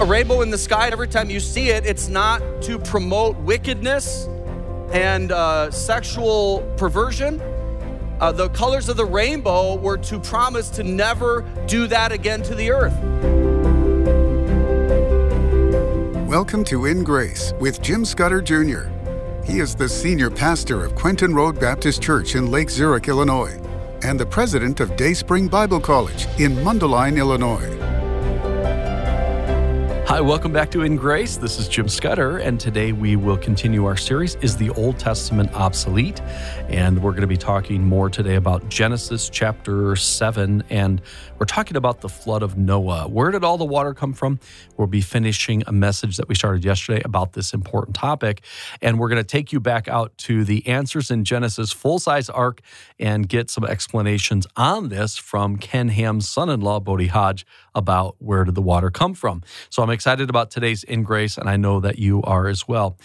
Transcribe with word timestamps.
A 0.00 0.04
rainbow 0.04 0.40
in 0.40 0.50
the 0.50 0.58
sky, 0.58 0.88
every 0.88 1.06
time 1.06 1.30
you 1.30 1.38
see 1.38 1.68
it, 1.68 1.86
it's 1.86 2.08
not 2.08 2.40
to 2.62 2.78
promote 2.78 3.36
wickedness 3.36 4.26
and 4.90 5.30
uh, 5.30 5.70
sexual 5.70 6.60
perversion. 6.76 7.40
Uh, 8.18 8.32
the 8.32 8.48
colors 8.48 8.88
of 8.88 8.96
the 8.96 9.04
rainbow 9.04 9.76
were 9.76 9.98
to 9.98 10.18
promise 10.18 10.70
to 10.70 10.82
never 10.82 11.42
do 11.66 11.86
that 11.86 12.10
again 12.10 12.42
to 12.42 12.54
the 12.54 12.70
earth. 12.70 12.98
Welcome 16.26 16.64
to 16.64 16.86
In 16.86 17.04
Grace 17.04 17.52
with 17.60 17.80
Jim 17.82 18.04
Scudder 18.04 18.40
Jr. 18.40 18.88
He 19.44 19.60
is 19.60 19.74
the 19.74 19.88
senior 19.88 20.30
pastor 20.30 20.84
of 20.84 20.94
Quentin 20.94 21.34
Road 21.34 21.60
Baptist 21.60 22.02
Church 22.02 22.34
in 22.34 22.50
Lake 22.50 22.70
Zurich, 22.70 23.08
Illinois, 23.08 23.60
and 24.02 24.18
the 24.18 24.26
president 24.26 24.80
of 24.80 24.96
Dayspring 24.96 25.48
Bible 25.48 25.80
College 25.80 26.26
in 26.40 26.56
Mundelein, 26.56 27.18
Illinois. 27.18 27.81
Hi, 30.12 30.20
welcome 30.20 30.52
back 30.52 30.70
to 30.72 30.82
In 30.82 30.96
Grace. 30.96 31.38
This 31.38 31.58
is 31.58 31.68
Jim 31.68 31.88
Scudder, 31.88 32.36
and 32.36 32.60
today 32.60 32.92
we 32.92 33.16
will 33.16 33.38
continue 33.38 33.86
our 33.86 33.96
series 33.96 34.34
Is 34.42 34.58
the 34.58 34.68
Old 34.68 34.98
Testament 34.98 35.50
Obsolete? 35.54 36.20
And 36.68 37.02
we're 37.02 37.12
going 37.12 37.22
to 37.22 37.26
be 37.26 37.38
talking 37.38 37.82
more 37.82 38.10
today 38.10 38.34
about 38.34 38.68
Genesis 38.68 39.30
chapter 39.30 39.96
7, 39.96 40.64
and 40.68 41.00
we're 41.38 41.46
talking 41.46 41.78
about 41.78 42.02
the 42.02 42.10
flood 42.10 42.42
of 42.42 42.58
Noah. 42.58 43.08
Where 43.08 43.30
did 43.30 43.42
all 43.42 43.56
the 43.56 43.64
water 43.64 43.94
come 43.94 44.12
from? 44.12 44.38
We'll 44.76 44.86
be 44.86 45.00
finishing 45.00 45.62
a 45.66 45.72
message 45.72 46.18
that 46.18 46.28
we 46.28 46.34
started 46.34 46.62
yesterday 46.62 47.00
about 47.06 47.32
this 47.32 47.54
important 47.54 47.96
topic, 47.96 48.42
and 48.82 48.98
we're 48.98 49.08
going 49.08 49.16
to 49.16 49.24
take 49.26 49.50
you 49.50 49.60
back 49.60 49.88
out 49.88 50.18
to 50.18 50.44
the 50.44 50.66
Answers 50.66 51.10
in 51.10 51.24
Genesis 51.24 51.72
full 51.72 51.98
size 51.98 52.28
ark 52.28 52.60
and 52.98 53.30
get 53.30 53.48
some 53.48 53.64
explanations 53.64 54.46
on 54.58 54.90
this 54.90 55.16
from 55.16 55.56
Ken 55.56 55.88
Ham's 55.88 56.28
son 56.28 56.50
in 56.50 56.60
law, 56.60 56.80
Bodie 56.80 57.06
Hodge, 57.06 57.46
about 57.74 58.16
where 58.18 58.44
did 58.44 58.54
the 58.54 58.60
water 58.60 58.90
come 58.90 59.14
from. 59.14 59.42
So 59.70 59.82
I'm 59.82 59.88
excited 60.02 60.11
about 60.20 60.50
today's 60.50 60.84
In 60.84 61.02
Grace, 61.02 61.38
and 61.38 61.48
I 61.48 61.56
know 61.56 61.80
that 61.80 61.98
you 61.98 62.22
are 62.22 62.48
as 62.48 62.68
well. 62.68 62.98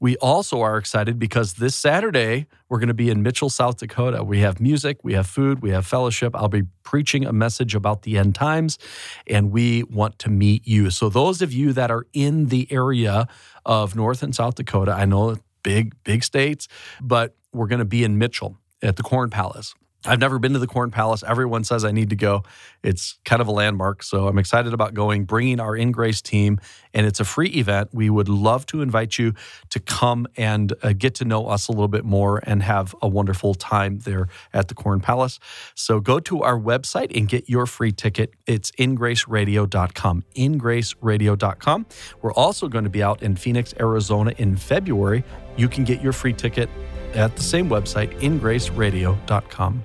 We 0.00 0.16
also 0.16 0.60
are 0.60 0.78
excited 0.78 1.18
because 1.18 1.54
this 1.54 1.74
Saturday, 1.74 2.46
we're 2.68 2.78
going 2.78 2.88
to 2.88 2.94
be 2.94 3.10
in 3.10 3.22
Mitchell, 3.22 3.50
South 3.50 3.76
Dakota. 3.76 4.24
We 4.24 4.40
have 4.40 4.60
music, 4.60 4.98
we 5.02 5.12
have 5.14 5.26
food, 5.26 5.62
we 5.62 5.70
have 5.70 5.86
fellowship. 5.86 6.34
I'll 6.34 6.48
be 6.48 6.64
preaching 6.82 7.24
a 7.26 7.32
message 7.32 7.74
about 7.74 8.02
the 8.02 8.18
end 8.18 8.34
times, 8.34 8.78
and 9.26 9.50
we 9.50 9.82
want 9.84 10.18
to 10.20 10.30
meet 10.30 10.66
you. 10.66 10.90
So, 10.90 11.08
those 11.08 11.42
of 11.42 11.52
you 11.52 11.72
that 11.72 11.90
are 11.90 12.06
in 12.12 12.46
the 12.46 12.66
area 12.70 13.28
of 13.64 13.94
North 13.94 14.22
and 14.22 14.34
South 14.34 14.54
Dakota, 14.54 14.92
I 14.92 15.04
know 15.04 15.36
big, 15.62 15.94
big 16.04 16.24
states, 16.24 16.68
but 17.00 17.34
we're 17.52 17.66
going 17.66 17.80
to 17.80 17.84
be 17.84 18.04
in 18.04 18.18
Mitchell 18.18 18.58
at 18.82 18.96
the 18.96 19.02
Corn 19.02 19.30
Palace. 19.30 19.74
I've 20.06 20.20
never 20.20 20.38
been 20.38 20.52
to 20.52 20.58
the 20.58 20.66
Corn 20.66 20.90
Palace. 20.90 21.24
Everyone 21.26 21.64
says 21.64 21.84
I 21.84 21.90
need 21.90 22.10
to 22.10 22.16
go. 22.16 22.42
It's 22.82 23.18
kind 23.24 23.40
of 23.40 23.48
a 23.48 23.52
landmark. 23.52 24.02
So 24.02 24.28
I'm 24.28 24.38
excited 24.38 24.74
about 24.74 24.92
going, 24.92 25.24
bringing 25.24 25.60
our 25.60 25.74
In 25.74 25.92
Grace 25.92 26.20
team, 26.20 26.60
and 26.92 27.06
it's 27.06 27.20
a 27.20 27.24
free 27.24 27.48
event. 27.48 27.90
We 27.92 28.10
would 28.10 28.28
love 28.28 28.66
to 28.66 28.82
invite 28.82 29.18
you 29.18 29.32
to 29.70 29.80
come 29.80 30.26
and 30.36 30.74
uh, 30.82 30.92
get 30.92 31.14
to 31.16 31.24
know 31.24 31.46
us 31.46 31.68
a 31.68 31.72
little 31.72 31.88
bit 31.88 32.04
more 32.04 32.40
and 32.42 32.62
have 32.62 32.94
a 33.00 33.08
wonderful 33.08 33.54
time 33.54 34.00
there 34.00 34.28
at 34.52 34.68
the 34.68 34.74
Corn 34.74 35.00
Palace. 35.00 35.38
So 35.74 36.00
go 36.00 36.20
to 36.20 36.42
our 36.42 36.58
website 36.58 37.16
and 37.16 37.26
get 37.26 37.48
your 37.48 37.64
free 37.64 37.92
ticket. 37.92 38.34
It's 38.46 38.70
ingraceradio.com. 38.72 40.24
Ingraceradio.com. 40.36 41.86
We're 42.20 42.32
also 42.34 42.68
going 42.68 42.84
to 42.84 42.90
be 42.90 43.02
out 43.02 43.22
in 43.22 43.36
Phoenix, 43.36 43.72
Arizona 43.80 44.34
in 44.36 44.56
February. 44.56 45.24
You 45.56 45.68
can 45.68 45.84
get 45.84 46.02
your 46.02 46.12
free 46.12 46.34
ticket 46.34 46.68
at 47.14 47.36
the 47.36 47.42
same 47.42 47.68
website, 47.70 48.18
ingraceradio.com. 48.20 49.84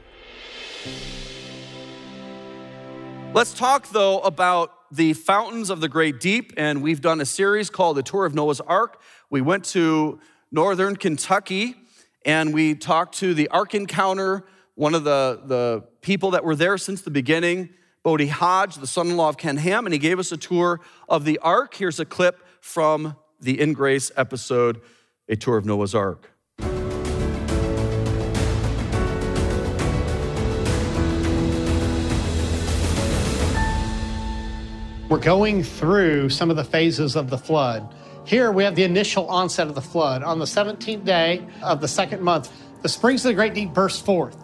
Let's 3.31 3.53
talk, 3.53 3.89
though, 3.89 4.19
about 4.21 4.73
the 4.91 5.13
fountains 5.13 5.69
of 5.69 5.81
the 5.81 5.87
great 5.87 6.19
deep. 6.19 6.51
And 6.57 6.81
we've 6.81 6.99
done 6.99 7.21
a 7.21 7.25
series 7.25 7.69
called 7.69 7.95
The 7.95 8.03
Tour 8.03 8.25
of 8.25 8.33
Noah's 8.33 8.59
Ark. 8.59 8.99
We 9.29 9.39
went 9.39 9.65
to 9.65 10.19
northern 10.51 10.95
Kentucky 10.95 11.75
and 12.25 12.55
we 12.55 12.73
talked 12.73 13.19
to 13.19 13.35
the 13.35 13.47
Ark 13.49 13.75
Encounter, 13.75 14.45
one 14.73 14.95
of 14.95 15.03
the, 15.03 15.41
the 15.45 15.83
people 16.01 16.31
that 16.31 16.43
were 16.43 16.55
there 16.55 16.77
since 16.77 17.01
the 17.01 17.11
beginning, 17.11 17.69
Bodie 18.01 18.27
Hodge, 18.27 18.75
the 18.75 18.87
son 18.87 19.09
in 19.09 19.15
law 19.15 19.29
of 19.29 19.37
Ken 19.37 19.57
Ham, 19.57 19.85
and 19.85 19.93
he 19.93 19.99
gave 19.99 20.17
us 20.17 20.31
a 20.31 20.37
tour 20.37 20.81
of 21.07 21.23
the 21.23 21.37
Ark. 21.39 21.75
Here's 21.75 21.99
a 21.99 22.05
clip 22.05 22.43
from 22.61 23.15
the 23.39 23.61
In 23.61 23.73
Grace 23.73 24.11
episode, 24.17 24.81
A 25.29 25.35
Tour 25.35 25.57
of 25.57 25.65
Noah's 25.65 25.93
Ark. 25.93 26.31
We're 35.09 35.17
going 35.17 35.63
through 35.63 36.29
some 36.29 36.51
of 36.51 36.55
the 36.55 36.63
phases 36.63 37.15
of 37.15 37.31
the 37.31 37.37
flood. 37.37 37.93
Here 38.25 38.51
we 38.51 38.63
have 38.63 38.75
the 38.75 38.83
initial 38.83 39.27
onset 39.27 39.67
of 39.67 39.73
the 39.73 39.81
flood. 39.81 40.21
On 40.21 40.37
the 40.37 40.45
17th 40.45 41.03
day 41.03 41.43
of 41.63 41.81
the 41.81 41.87
second 41.87 42.21
month, 42.21 42.51
the 42.83 42.89
springs 42.89 43.25
of 43.25 43.29
the 43.29 43.33
Great 43.33 43.55
Deep 43.55 43.73
burst 43.73 44.05
forth. 44.05 44.37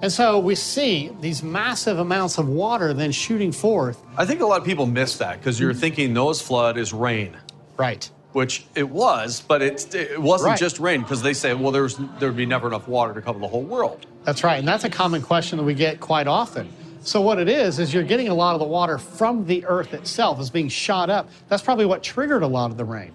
And 0.00 0.10
so 0.10 0.38
we 0.38 0.54
see 0.54 1.10
these 1.20 1.42
massive 1.42 1.98
amounts 1.98 2.38
of 2.38 2.48
water 2.48 2.94
then 2.94 3.12
shooting 3.12 3.52
forth. 3.52 4.02
I 4.16 4.24
think 4.24 4.40
a 4.40 4.46
lot 4.46 4.58
of 4.60 4.66
people 4.66 4.86
miss 4.86 5.18
that 5.18 5.38
because 5.38 5.60
you're 5.60 5.74
thinking 5.74 6.14
Noah's 6.14 6.40
flood 6.40 6.78
is 6.78 6.94
rain. 6.94 7.36
Right. 7.76 8.10
Which 8.32 8.66
it 8.74 8.88
was, 8.88 9.42
but 9.42 9.60
it, 9.62 9.94
it 9.94 10.20
wasn't 10.20 10.50
Right. 10.50 10.58
just 10.58 10.78
rain 10.78 11.02
because 11.02 11.22
they 11.22 11.32
say, 11.34 11.52
well, 11.54 11.72
there's 11.72 11.96
there 12.18 12.28
would 12.28 12.36
be 12.36 12.44
never 12.46 12.68
enough 12.68 12.88
water 12.88 13.12
to 13.14 13.22
cover 13.22 13.38
the 13.38 13.48
whole 13.48 13.62
world. 13.62 14.06
That's 14.24 14.44
right. 14.44 14.58
And 14.58 14.68
that's 14.68 14.84
a 14.84 14.90
common 14.90 15.22
question 15.22 15.58
that 15.58 15.64
we 15.64 15.74
get 15.74 16.00
quite 16.00 16.26
often. 16.26 16.68
So 17.06 17.20
what 17.20 17.38
it 17.38 17.48
is 17.48 17.78
is 17.78 17.94
you're 17.94 18.02
getting 18.02 18.26
a 18.28 18.34
lot 18.34 18.54
of 18.54 18.58
the 18.58 18.66
water 18.66 18.98
from 18.98 19.46
the 19.46 19.64
earth 19.66 19.94
itself 19.94 20.40
is 20.40 20.50
being 20.50 20.68
shot 20.68 21.08
up. 21.08 21.30
That's 21.48 21.62
probably 21.62 21.86
what 21.86 22.02
triggered 22.02 22.42
a 22.42 22.48
lot 22.48 22.72
of 22.72 22.76
the 22.76 22.84
rain. 22.84 23.12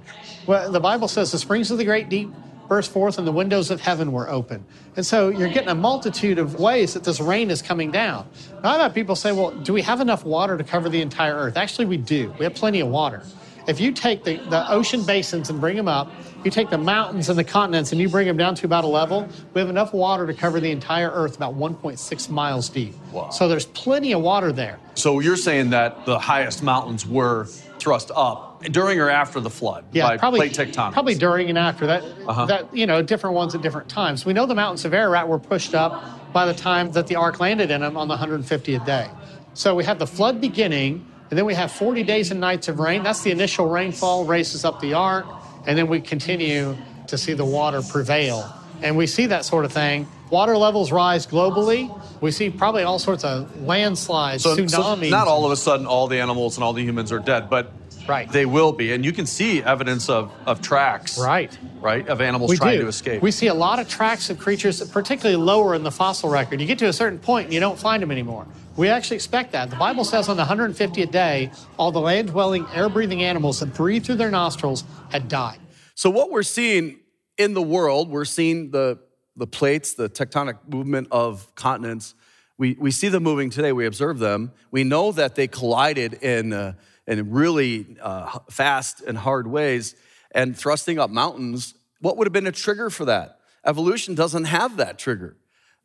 Well, 0.48 0.72
the 0.72 0.80
Bible 0.80 1.10
says 1.10 1.30
the 1.34 1.38
springs 1.38 1.72
of 1.72 1.78
the 1.78 1.84
great 1.84 2.08
deep 2.08 2.30
burst 2.70 2.90
forth 2.90 3.18
and 3.18 3.28
the 3.28 3.34
windows 3.34 3.70
of 3.70 3.82
heaven 3.82 4.14
were 4.14 4.30
open. 4.30 4.64
And 4.96 5.06
so 5.06 5.28
you're 5.28 5.50
getting 5.50 5.68
a 5.68 5.76
multitude 5.76 6.40
of 6.40 6.58
ways 6.58 6.94
that 6.94 7.04
this 7.04 7.20
rain 7.20 7.52
is 7.52 7.62
coming 7.62 7.92
down. 7.92 8.30
Now 8.64 8.70
I've 8.76 8.80
had 8.80 8.94
people 8.94 9.18
say, 9.18 9.34
well, 9.34 9.52
do 9.52 9.74
we 9.74 9.82
have 9.82 10.00
enough 10.00 10.24
water 10.24 10.58
to 10.58 10.64
cover 10.64 10.88
the 10.88 11.02
entire 11.02 11.36
earth? 11.36 11.58
Actually, 11.58 11.88
we 11.88 11.98
do. 11.98 12.34
We 12.40 12.46
have 12.46 12.56
plenty 12.56 12.80
of 12.80 12.88
water. 12.88 13.24
If 13.68 13.80
you 13.80 13.92
take 13.92 14.24
the, 14.24 14.38
the 14.50 14.70
ocean 14.72 15.04
basins 15.04 15.50
and 15.50 15.60
bring 15.60 15.78
them 15.78 15.88
up, 15.88 16.12
you 16.44 16.52
take 16.52 16.70
the 16.70 16.78
mountains 16.78 17.30
and 17.30 17.38
the 17.38 17.44
continents 17.44 17.92
and 17.92 18.02
you 18.02 18.10
bring 18.10 18.28
them 18.28 18.38
down 18.38 18.56
to 18.56 18.66
about 18.66 18.84
a 18.84 18.88
level, 18.88 19.28
we 19.54 19.62
have 19.62 19.70
enough 19.70 19.94
water 19.94 20.26
to 20.26 20.34
cover 20.34 20.60
the 20.60 20.72
entire 20.72 21.10
earth 21.12 21.36
about 21.36 21.56
1.6 21.56 22.30
miles 22.30 22.70
deep. 22.70 22.96
Wow. 23.12 23.30
So 23.30 23.48
there's 23.48 23.66
plenty 23.68 24.14
of 24.14 24.22
water 24.22 24.52
there. 24.52 24.80
So 24.96 25.20
you're 25.20 25.38
saying 25.38 25.70
that 25.72 26.06
the 26.06 26.18
highest 26.18 26.64
mountains 26.64 27.06
were 27.06 27.46
thrust 27.80 28.12
up 28.16 28.64
during 28.66 29.00
or 29.00 29.10
after 29.10 29.40
the 29.40 29.50
flood 29.50 29.84
Yeah, 29.92 30.08
by 30.08 30.18
probably 30.18 30.50
plate 30.50 30.54
tectonics. 30.54 30.94
Probably 30.94 31.16
during 31.16 31.50
and 31.50 31.58
after 31.58 31.88
that. 31.88 32.04
Uh-huh. 32.04 32.46
That 32.46 32.76
you 32.76 32.86
know, 32.86 33.02
different 33.02 33.36
ones 33.36 33.56
at 33.56 33.62
different 33.62 33.90
times. 33.90 34.26
We 34.26 34.34
know 34.34 34.46
the 34.46 34.56
mountains 34.56 34.86
of 34.86 34.94
Ararat 34.94 35.28
were 35.28 35.40
pushed 35.40 35.74
up 35.74 36.34
by 36.34 36.46
the 36.46 36.54
time 36.54 36.92
that 36.92 37.08
the 37.08 37.16
ark 37.16 37.40
landed 37.40 37.72
in 37.72 37.82
them 37.82 37.98
on 37.98 38.08
the 38.08 38.16
150th 38.16 38.86
day. 38.86 39.10
So 39.54 39.76
we 39.76 39.84
have 39.84 40.00
the 40.00 40.08
flood 40.08 40.40
beginning, 40.40 41.06
and 41.32 41.38
then 41.38 41.46
we 41.46 41.54
have 41.56 41.72
40 41.72 42.04
days 42.04 42.30
and 42.30 42.42
nights 42.42 42.68
of 42.68 42.78
rain. 42.80 43.04
That's 43.04 43.22
the 43.22 43.32
initial 43.32 43.68
rainfall, 43.68 44.26
raises 44.26 44.66
up 44.66 44.82
the 44.82 44.94
ark, 44.94 45.26
and 45.66 45.78
then 45.78 45.88
we 45.88 46.02
continue 46.02 46.78
to 47.08 47.18
see 47.18 47.32
the 47.34 47.46
water 47.46 47.82
prevail. 47.82 48.54
And 48.84 48.98
we 48.98 49.08
see 49.08 49.28
that 49.28 49.46
sort 49.46 49.64
of 49.64 49.72
thing. 49.72 50.08
Water 50.30 50.58
levels 50.58 50.92
rise 50.92 51.26
globally. 51.26 51.90
We 52.20 52.32
see 52.32 52.50
probably 52.50 52.84
all 52.84 53.00
sorts 53.00 53.24
of 53.24 53.62
landslides, 53.62 54.44
so, 54.44 54.56
so 54.56 54.64
tsunamis. 54.66 55.10
not 55.10 55.28
all 55.28 55.46
of 55.46 55.52
a 55.52 55.56
sudden 55.56 55.86
all 55.86 56.08
the 56.08 56.20
animals 56.20 56.58
and 56.58 56.64
all 56.66 56.74
the 56.74 56.84
humans 56.84 57.12
are 57.12 57.20
dead, 57.20 57.50
but 57.50 57.72
Right. 58.10 58.30
they 58.30 58.46
will 58.46 58.72
be. 58.74 58.92
And 58.94 59.06
you 59.06 59.14
can 59.14 59.26
see 59.26 59.62
evidence 59.64 60.10
of, 60.10 60.32
of 60.46 60.62
tracks, 60.62 61.18
Right. 61.20 61.56
right, 61.82 62.06
of 62.10 62.20
animals 62.20 62.50
we 62.50 62.58
trying 62.58 62.78
do. 62.78 62.84
to 62.84 62.88
escape. 62.90 63.22
We 63.22 63.32
see 63.32 63.48
a 63.48 63.54
lot 63.54 63.80
of 63.80 63.88
tracks 63.88 64.30
of 64.30 64.38
creatures, 64.40 64.82
particularly 64.90 65.42
lower 65.42 65.76
in 65.76 65.84
the 65.84 65.92
fossil 65.92 66.30
record. 66.30 66.60
You 66.60 66.68
get 66.68 66.80
to 66.80 66.88
a 66.88 66.94
certain 66.94 67.20
point 67.20 67.46
and 67.46 67.54
you 67.54 67.60
don't 67.62 67.80
find 67.80 68.02
them 68.04 68.12
anymore. 68.12 68.48
We 68.82 68.90
actually 68.90 69.18
expect 69.18 69.52
that. 69.52 69.70
The 69.70 69.76
Bible 69.76 70.04
says 70.04 70.28
on 70.28 70.38
the 70.38 70.44
150th 70.44 71.12
day, 71.12 71.52
all 71.78 71.92
the 71.92 72.02
land 72.02 72.30
dwelling, 72.30 72.66
air 72.74 72.90
breathing 72.90 73.22
animals 73.22 73.60
that 73.60 73.76
breathe 73.76 74.04
through 74.04 74.16
their 74.16 74.32
nostrils 74.32 74.86
had 75.12 75.28
died. 75.28 75.60
So 75.94 76.10
what 76.10 76.32
we're 76.32 76.42
seeing 76.42 76.98
in 77.38 77.54
the 77.54 77.62
world, 77.62 78.10
we're 78.10 78.26
seeing 78.26 78.72
the, 78.72 78.98
the 79.36 79.46
plates, 79.46 79.94
the 79.94 80.10
tectonic 80.10 80.58
movement 80.68 81.10
of 81.12 81.54
continents. 81.54 82.16
We, 82.58 82.76
we 82.80 82.90
see 82.90 83.08
them 83.08 83.22
moving 83.22 83.52
today. 83.52 83.72
We 83.72 83.86
observe 83.86 84.18
them. 84.18 84.52
We 84.72 84.84
know 84.84 85.12
that 85.12 85.36
they 85.36 85.48
collided 85.48 86.16
in, 86.16 86.52
uh, 86.52 86.74
in 87.06 87.30
really 87.30 87.98
uh, 88.02 88.40
fast 88.50 89.02
and 89.02 89.16
hard 89.16 89.46
ways 89.46 89.96
and 90.32 90.58
thrusting 90.58 90.98
up 90.98 91.12
mountains. 91.12 91.76
What 92.00 92.18
would 92.18 92.26
have 92.26 92.34
been 92.34 92.48
a 92.48 92.52
trigger 92.52 92.90
for 92.90 93.06
that? 93.06 93.42
Evolution 93.64 94.16
doesn't 94.16 94.46
have 94.46 94.78
that 94.78 94.98
trigger. 94.98 95.38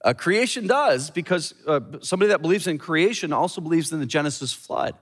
Uh, 0.07 0.15
creation 0.15 0.69
does 0.69 1.11
because 1.11 1.53
uh, 1.67 1.81
somebody 2.01 2.29
that 2.29 2.41
believes 2.41 2.69
in 2.69 2.79
creation 2.79 3.33
also 3.33 3.61
believes 3.61 3.93
in 3.93 3.99
the 3.99 4.07
Genesis 4.07 4.53
flood. 4.53 4.95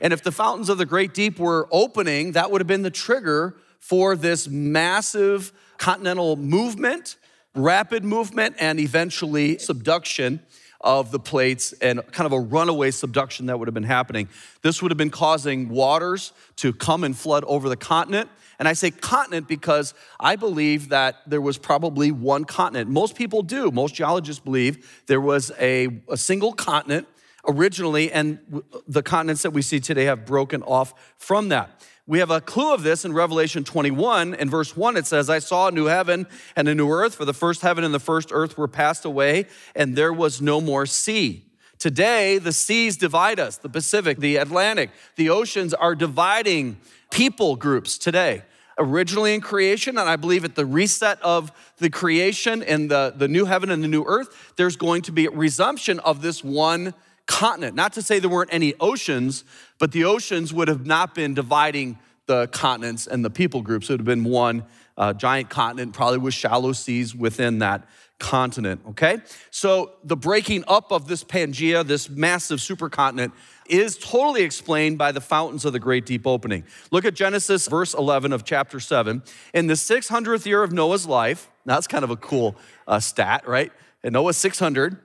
And 0.00 0.12
if 0.12 0.24
the 0.24 0.32
fountains 0.32 0.68
of 0.68 0.76
the 0.76 0.86
great 0.86 1.14
deep 1.14 1.38
were 1.38 1.68
opening, 1.70 2.32
that 2.32 2.50
would 2.50 2.60
have 2.60 2.66
been 2.66 2.82
the 2.82 2.90
trigger 2.90 3.54
for 3.78 4.16
this 4.16 4.48
massive 4.48 5.52
continental 5.78 6.34
movement, 6.34 7.14
rapid 7.54 8.04
movement, 8.04 8.56
and 8.58 8.80
eventually 8.80 9.56
subduction 9.58 10.40
of 10.80 11.10
the 11.10 11.18
plates 11.18 11.72
and 11.74 12.00
kind 12.12 12.26
of 12.26 12.32
a 12.32 12.40
runaway 12.40 12.90
subduction 12.90 13.46
that 13.46 13.58
would 13.58 13.68
have 13.68 13.74
been 13.74 13.82
happening. 13.82 14.28
This 14.62 14.80
would 14.80 14.90
have 14.90 14.98
been 14.98 15.10
causing 15.10 15.68
waters 15.68 16.32
to 16.56 16.72
come 16.72 17.04
and 17.04 17.16
flood 17.16 17.44
over 17.44 17.68
the 17.68 17.76
continent. 17.76 18.30
And 18.58 18.68
I 18.68 18.74
say 18.74 18.90
continent 18.90 19.48
because 19.48 19.94
I 20.18 20.36
believe 20.36 20.90
that 20.90 21.16
there 21.26 21.40
was 21.40 21.58
probably 21.58 22.10
one 22.10 22.44
continent. 22.44 22.90
Most 22.90 23.14
people 23.14 23.42
do. 23.42 23.70
Most 23.70 23.94
geologists 23.94 24.42
believe 24.42 25.02
there 25.06 25.20
was 25.20 25.50
a, 25.58 25.88
a 26.08 26.16
single 26.16 26.52
continent 26.52 27.08
originally, 27.48 28.12
and 28.12 28.38
the 28.86 29.02
continents 29.02 29.42
that 29.42 29.52
we 29.52 29.62
see 29.62 29.80
today 29.80 30.04
have 30.04 30.26
broken 30.26 30.62
off 30.62 31.14
from 31.16 31.48
that. 31.48 31.70
We 32.10 32.18
have 32.18 32.32
a 32.32 32.40
clue 32.40 32.74
of 32.74 32.82
this 32.82 33.04
in 33.04 33.12
Revelation 33.12 33.62
21. 33.62 34.34
In 34.34 34.50
verse 34.50 34.76
1, 34.76 34.96
it 34.96 35.06
says, 35.06 35.30
I 35.30 35.38
saw 35.38 35.68
a 35.68 35.70
new 35.70 35.84
heaven 35.84 36.26
and 36.56 36.66
a 36.66 36.74
new 36.74 36.90
earth, 36.90 37.14
for 37.14 37.24
the 37.24 37.32
first 37.32 37.60
heaven 37.60 37.84
and 37.84 37.94
the 37.94 38.00
first 38.00 38.30
earth 38.32 38.58
were 38.58 38.66
passed 38.66 39.04
away, 39.04 39.46
and 39.76 39.94
there 39.94 40.12
was 40.12 40.42
no 40.42 40.60
more 40.60 40.86
sea. 40.86 41.44
Today, 41.78 42.38
the 42.38 42.52
seas 42.52 42.96
divide 42.96 43.38
us 43.38 43.58
the 43.58 43.68
Pacific, 43.68 44.18
the 44.18 44.38
Atlantic, 44.38 44.90
the 45.14 45.30
oceans 45.30 45.72
are 45.72 45.94
dividing 45.94 46.78
people 47.12 47.54
groups 47.54 47.96
today. 47.96 48.42
Originally 48.76 49.32
in 49.32 49.40
creation, 49.40 49.96
and 49.96 50.08
I 50.08 50.16
believe 50.16 50.44
at 50.44 50.56
the 50.56 50.66
reset 50.66 51.22
of 51.22 51.52
the 51.76 51.90
creation 51.90 52.64
and 52.64 52.90
the, 52.90 53.14
the 53.16 53.28
new 53.28 53.44
heaven 53.44 53.70
and 53.70 53.84
the 53.84 53.88
new 53.88 54.02
earth, 54.02 54.54
there's 54.56 54.74
going 54.74 55.02
to 55.02 55.12
be 55.12 55.26
a 55.26 55.30
resumption 55.30 56.00
of 56.00 56.22
this 56.22 56.42
one 56.42 56.92
continent. 57.30 57.76
Not 57.76 57.92
to 57.92 58.02
say 58.02 58.18
there 58.18 58.28
weren't 58.28 58.52
any 58.52 58.74
oceans, 58.80 59.44
but 59.78 59.92
the 59.92 60.04
oceans 60.04 60.52
would 60.52 60.66
have 60.66 60.84
not 60.84 61.14
been 61.14 61.32
dividing 61.32 61.96
the 62.26 62.48
continents 62.48 63.06
and 63.06 63.24
the 63.24 63.30
people 63.30 63.62
groups. 63.62 63.88
It 63.88 63.94
would 63.94 64.00
have 64.00 64.06
been 64.06 64.24
one 64.24 64.64
uh, 64.98 65.12
giant 65.12 65.48
continent, 65.48 65.94
probably 65.94 66.18
with 66.18 66.34
shallow 66.34 66.72
seas 66.72 67.14
within 67.14 67.60
that 67.60 67.88
continent, 68.18 68.80
okay? 68.90 69.18
So 69.52 69.92
the 70.02 70.16
breaking 70.16 70.64
up 70.66 70.90
of 70.90 71.06
this 71.06 71.22
Pangea, 71.22 71.86
this 71.86 72.10
massive 72.10 72.58
supercontinent, 72.58 73.32
is 73.68 73.96
totally 73.96 74.42
explained 74.42 74.98
by 74.98 75.12
the 75.12 75.20
fountains 75.20 75.64
of 75.64 75.72
the 75.72 75.78
great 75.78 76.06
deep 76.06 76.26
opening. 76.26 76.64
Look 76.90 77.04
at 77.04 77.14
Genesis, 77.14 77.68
verse 77.68 77.94
11 77.94 78.32
of 78.32 78.44
chapter 78.44 78.80
7. 78.80 79.22
In 79.54 79.68
the 79.68 79.74
600th 79.74 80.46
year 80.46 80.64
of 80.64 80.72
Noah's 80.72 81.06
life, 81.06 81.48
now 81.64 81.74
that's 81.74 81.86
kind 81.86 82.02
of 82.02 82.10
a 82.10 82.16
cool 82.16 82.56
uh, 82.88 82.98
stat, 82.98 83.46
right? 83.46 83.72
And 84.02 84.14
Noah 84.14 84.34
600, 84.34 84.98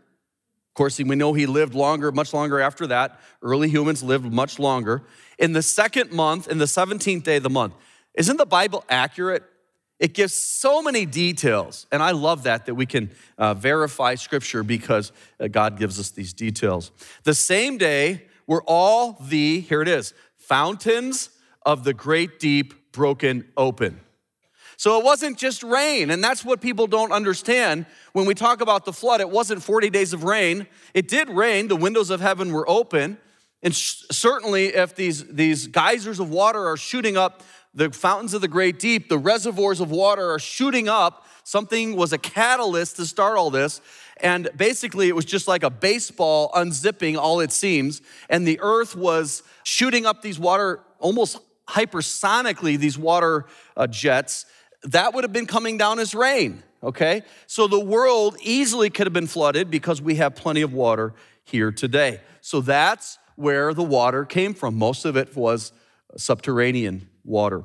of 0.76 0.78
course, 0.78 1.00
we 1.00 1.16
know 1.16 1.32
he 1.32 1.46
lived 1.46 1.74
longer, 1.74 2.12
much 2.12 2.34
longer 2.34 2.60
after 2.60 2.86
that. 2.88 3.22
Early 3.42 3.70
humans 3.70 4.04
lived 4.04 4.30
much 4.30 4.60
longer. 4.60 5.04
In 5.40 5.54
the 5.54 5.62
second 5.62 6.12
month, 6.12 6.50
in 6.50 6.58
the 6.58 6.66
17th 6.66 7.24
day 7.24 7.38
of 7.38 7.44
the 7.44 7.50
month, 7.50 7.76
isn't 8.14 8.36
the 8.36 8.46
Bible 8.46 8.84
accurate? 8.90 9.44
It 10.02 10.14
gives 10.14 10.34
so 10.34 10.82
many 10.82 11.06
details. 11.06 11.88
And 11.94 12.04
I 12.04 12.12
love 12.12 12.44
that, 12.44 12.66
that 12.66 12.76
we 12.76 12.86
can 12.86 13.10
uh, 13.38 13.54
verify 13.54 14.16
scripture 14.16 14.64
because 14.64 15.14
uh, 15.40 15.48
God 15.48 15.80
gives 15.80 15.98
us 15.98 16.10
these 16.10 16.34
details. 16.34 16.92
The 17.24 17.34
same 17.34 17.78
day 17.78 18.26
were 18.46 18.62
all 18.68 19.14
the, 19.14 19.62
here 19.62 19.82
it 19.82 19.88
is, 19.88 20.14
fountains 20.36 21.30
of 21.66 21.86
the 21.86 21.94
great 21.94 22.38
deep 22.38 22.92
broken 22.92 23.48
open. 23.56 24.02
So 24.78 25.00
it 25.00 25.06
wasn't 25.06 25.38
just 25.38 25.64
rain, 25.64 26.12
and 26.12 26.24
that's 26.24 26.44
what 26.44 26.62
people 26.62 26.88
don't 26.88 27.12
understand. 27.12 27.86
When 28.14 28.26
we 28.26 28.34
talk 28.34 28.62
about 28.62 28.86
the 28.86 28.94
flood, 28.94 29.22
it 29.22 29.30
wasn't 29.30 29.64
40 29.64 29.90
days 29.90 30.14
of 30.14 30.24
rain. 30.24 30.68
It 30.94 31.08
did 31.08 31.30
rain, 31.30 31.68
the 31.68 31.76
windows 31.76 32.10
of 32.10 32.20
heaven 32.22 32.52
were 32.52 32.70
open. 32.70 33.18
And 33.64 33.74
certainly, 33.76 34.68
if 34.68 34.96
these, 34.96 35.26
these 35.28 35.68
geysers 35.68 36.20
of 36.20 36.30
water 36.30 36.68
are 36.68 36.78
shooting 36.78 37.18
up, 37.18 37.42
the 37.74 37.92
fountains 37.92 38.34
of 38.34 38.42
the 38.42 38.48
great 38.48 38.80
deep, 38.80 39.10
the 39.10 39.18
reservoirs 39.18 39.80
of 39.80 39.92
water 39.92 40.32
are 40.32 40.40
shooting 40.40 40.88
up, 40.88 41.26
something 41.44 41.96
was 41.96 42.14
a 42.14 42.18
catalyst 42.18 42.98
to 42.98 43.06
start 43.06 43.38
all 43.38 43.50
this. 43.50 43.82
And 44.18 44.50
basically, 44.56 45.10
it 45.10 45.16
was 45.16 45.26
just 45.26 45.48
like 45.48 45.64
a 45.64 45.70
baseball 45.70 46.52
unzipping 46.54 47.18
all 47.18 47.40
its 47.42 47.56
seams. 47.56 48.02
And 48.30 48.48
the 48.48 48.60
earth 48.62 48.96
was 48.96 49.44
shooting 49.64 50.06
up 50.06 50.22
these 50.22 50.40
water 50.40 50.82
almost 51.00 51.38
hypersonically, 51.68 52.78
these 52.78 52.98
water 52.98 53.46
uh, 53.76 53.88
jets 53.88 54.46
that 54.86 55.14
would 55.14 55.24
have 55.24 55.34
been 55.34 55.46
coming 55.48 55.78
down 55.78 56.00
as 56.00 56.14
rain, 56.16 56.64
okay? 56.84 57.24
So 57.48 57.68
the 57.68 57.80
world 57.80 58.38
easily 58.42 58.90
could 58.90 59.08
have 59.08 59.14
been 59.14 59.28
flooded 59.28 59.70
because 59.70 60.02
we 60.02 60.16
have 60.16 60.36
plenty 60.36 60.62
of 60.62 60.74
water 60.74 61.14
here 61.44 61.72
today. 61.72 62.22
So 62.42 62.62
that's 62.62 63.18
where 63.36 63.74
the 63.74 63.84
water 63.84 64.26
came 64.26 64.54
from. 64.54 64.76
Most 64.76 65.06
of 65.06 65.18
it 65.18 65.36
was 65.36 65.72
subterranean 66.18 67.10
water. 67.24 67.64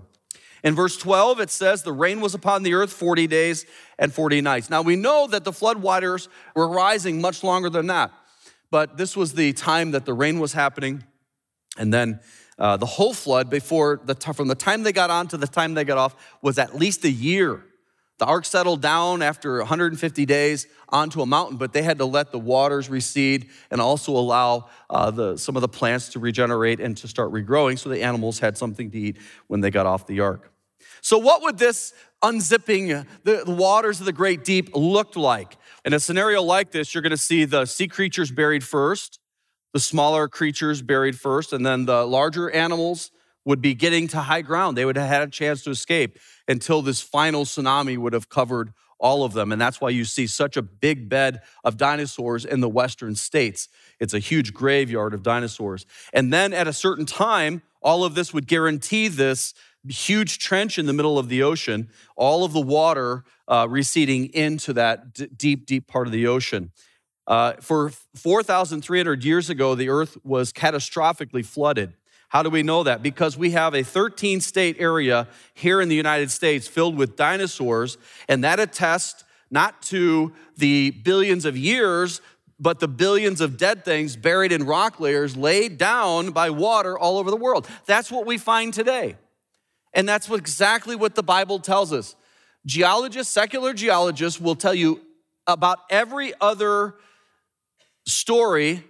In 0.63 0.75
verse 0.75 0.97
12, 0.97 1.41
it 1.41 1.51
says, 1.51 1.83
The 1.83 1.93
rain 1.93 2.21
was 2.21 2.35
upon 2.35 2.63
the 2.63 2.75
earth 2.75 2.93
40 2.93 3.27
days 3.27 3.65
and 3.99 4.13
40 4.13 4.41
nights. 4.41 4.69
Now 4.69 4.83
we 4.83 4.97
know 4.97 5.27
that 5.29 5.45
the 5.45 5.53
flood 5.53 5.79
waters 5.79 6.29
were 6.55 6.69
rising 6.69 7.21
much 7.21 7.43
longer 7.43 7.71
than 7.71 7.87
that, 7.87 8.13
but 8.71 8.97
this 8.97 9.17
was 9.17 9.35
the 9.35 9.53
time 9.53 9.93
that 9.93 10.05
the 10.05 10.15
rain 10.15 10.39
was 10.39 10.53
happening. 10.53 11.05
And 11.79 11.95
then 11.95 12.21
uh, 12.61 12.77
the 12.77 12.87
whole 12.87 13.15
flood 13.15 13.49
before 13.49 14.01
the 14.05 14.15
from 14.15 14.49
the 14.49 14.55
time 14.55 14.83
they 14.83 14.93
got 14.93 15.11
on 15.11 15.27
to 15.29 15.37
the 15.37 15.47
time 15.47 15.75
they 15.75 15.85
got 15.85 15.99
off 15.99 16.15
was 16.43 16.59
at 16.59 16.77
least 16.77 17.05
a 17.05 17.11
year. 17.11 17.65
The 18.19 18.27
ark 18.27 18.45
settled 18.45 18.83
down 18.83 19.23
after 19.23 19.57
150 19.61 20.27
days 20.27 20.67
onto 20.91 21.23
a 21.23 21.27
mountain, 21.27 21.57
but 21.57 21.73
they 21.73 21.81
had 21.81 21.97
to 21.99 22.05
let 22.05 22.33
the 22.33 22.39
waters 22.39 22.91
recede 22.91 23.49
and 23.71 23.81
also 23.81 24.13
allow 24.13 24.69
uh, 24.91 25.11
the, 25.11 25.39
some 25.39 25.57
of 25.57 25.63
the 25.63 25.69
plants 25.69 26.11
to 26.11 26.19
regenerate 26.19 26.81
and 26.81 26.95
to 26.99 27.09
start 27.09 27.33
regrowing 27.33 27.79
so 27.79 27.89
the 27.89 28.03
animals 28.03 28.39
had 28.39 28.59
something 28.59 28.91
to 28.91 28.99
eat 28.99 29.17
when 29.47 29.63
they 29.63 29.71
got 29.71 29.87
off 29.87 30.07
the 30.07 30.21
ark. 30.21 30.53
So, 31.01 31.17
what 31.17 31.41
would 31.41 31.57
this 31.57 31.95
unzipping 32.23 33.07
the, 33.25 33.43
the 33.47 33.53
waters 33.53 34.01
of 34.01 34.07
the 34.07 34.13
great 34.13 34.45
deep 34.45 34.77
look 34.77 35.17
like? 35.17 35.57
In 35.87 35.95
a 35.95 36.01
scenario 36.01 36.43
like 36.43 36.73
this, 36.73 36.95
you're 36.95 37.01
going 37.01 37.11
to 37.11 37.17
see 37.17 37.47
the 37.47 37.65
sea 37.65 37.89
creatures 37.89 38.31
buried 38.31 38.63
first 38.63 39.19
the 39.73 39.81
smaller 39.81 40.29
creatures 40.29 40.83
buried 40.83 41.19
first, 41.19 41.53
and 41.53 41.65
then 41.65 41.87
the 41.87 42.05
larger 42.05 42.51
animals 42.51 43.11
would 43.45 43.63
be 43.63 43.75
getting 43.75 44.09
to 44.09 44.19
high 44.19 44.43
ground. 44.43 44.77
They 44.77 44.85
would 44.85 44.97
have 44.97 45.09
had 45.09 45.23
a 45.23 45.31
chance 45.31 45.63
to 45.65 45.71
escape 45.71 46.19
until 46.47 46.83
this 46.83 47.01
final 47.01 47.45
tsunami 47.45 47.97
would 47.97 48.13
have 48.13 48.29
covered 48.29 48.73
all 48.99 49.25
of 49.25 49.33
them. 49.33 49.51
And 49.51 49.61
that's 49.61 49.81
why 49.81 49.89
you 49.89 50.05
see 50.05 50.27
such 50.27 50.57
a 50.57 50.63
big 50.63 51.09
bed 51.09 51.41
of 51.65 51.77
dinosaurs 51.77 52.45
in 52.45 52.61
the 52.61 52.69
western 52.69 53.17
states. 53.17 53.69
It's 53.99 54.13
a 54.13 54.19
huge 54.19 54.53
graveyard 54.53 55.15
of 55.15 55.23
dinosaurs. 55.23 55.87
And 56.13 56.33
then 56.33 56.53
at 56.53 56.69
a 56.69 56.73
certain 56.73 57.07
time, 57.07 57.63
all 57.83 58.05
of 58.05 58.15
this 58.15 58.35
would 58.35 58.47
guarantee 58.47 59.09
this 59.09 59.55
huge 59.89 60.39
trench 60.39 60.79
in 60.79 60.85
the 60.85 60.93
middle 60.93 61.19
of 61.19 61.31
the 61.31 61.43
ocean, 61.43 61.89
all 62.15 62.45
of 62.45 62.53
the 62.53 62.61
water 62.61 63.25
uh, 63.49 63.67
receding 63.69 64.27
into 64.27 64.75
that 64.75 65.15
d- 65.15 65.29
deep, 65.35 65.65
deep 65.65 65.87
part 65.87 66.07
of 66.07 66.13
the 66.13 66.27
ocean. 66.27 66.71
Uh, 67.31 67.53
for 67.61 67.93
4,300 68.17 69.25
years 69.25 69.51
ago, 69.51 69.77
the 69.77 69.89
earth 69.89 70.19
was 70.25 70.53
catastrophically 70.53 71.47
flooded. 71.47 71.93
How 72.29 72.43
do 72.43 72.51
we 72.51 72.65
know 72.65 72.83
that? 72.83 73.05
Because 73.05 73.39
we 73.39 73.53
have 73.53 73.73
a 73.73 73.85
13 73.85 74.41
state 74.41 74.75
area 74.81 75.29
here 75.55 75.81
in 75.81 75.89
the 75.89 75.95
United 75.95 76.33
States 76.33 76.67
filled 76.67 76.97
with 76.97 77.15
dinosaurs, 77.15 77.99
and 78.29 78.43
that 78.43 78.59
attests 78.59 79.23
not 79.49 79.81
to 79.83 80.33
the 80.57 80.91
billions 80.91 81.45
of 81.45 81.57
years, 81.57 82.21
but 82.59 82.81
the 82.81 82.89
billions 82.89 83.41
of 83.41 83.57
dead 83.57 83.85
things 83.85 84.17
buried 84.17 84.51
in 84.51 84.67
rock 84.67 84.99
layers 84.99 85.37
laid 85.37 85.79
down 85.79 86.33
by 86.33 86.51
water 86.51 86.99
all 86.99 87.17
over 87.17 87.31
the 87.31 87.37
world. 87.37 87.69
That's 87.87 88.11
what 88.11 88.27
we 88.27 88.39
find 88.39 88.75
today. 88.75 89.15
And 89.95 90.09
that's 90.09 90.29
what, 90.29 90.41
exactly 90.41 90.97
what 90.97 91.15
the 91.15 91.23
Bible 91.23 91.61
tells 91.61 91.93
us. 91.93 92.17
Geologists, 92.67 93.33
secular 93.33 93.73
geologists, 93.73 94.41
will 94.41 94.57
tell 94.57 94.75
you 94.75 95.01
about 95.47 95.79
every 95.91 96.33
other 96.41 96.97
story 98.07 98.85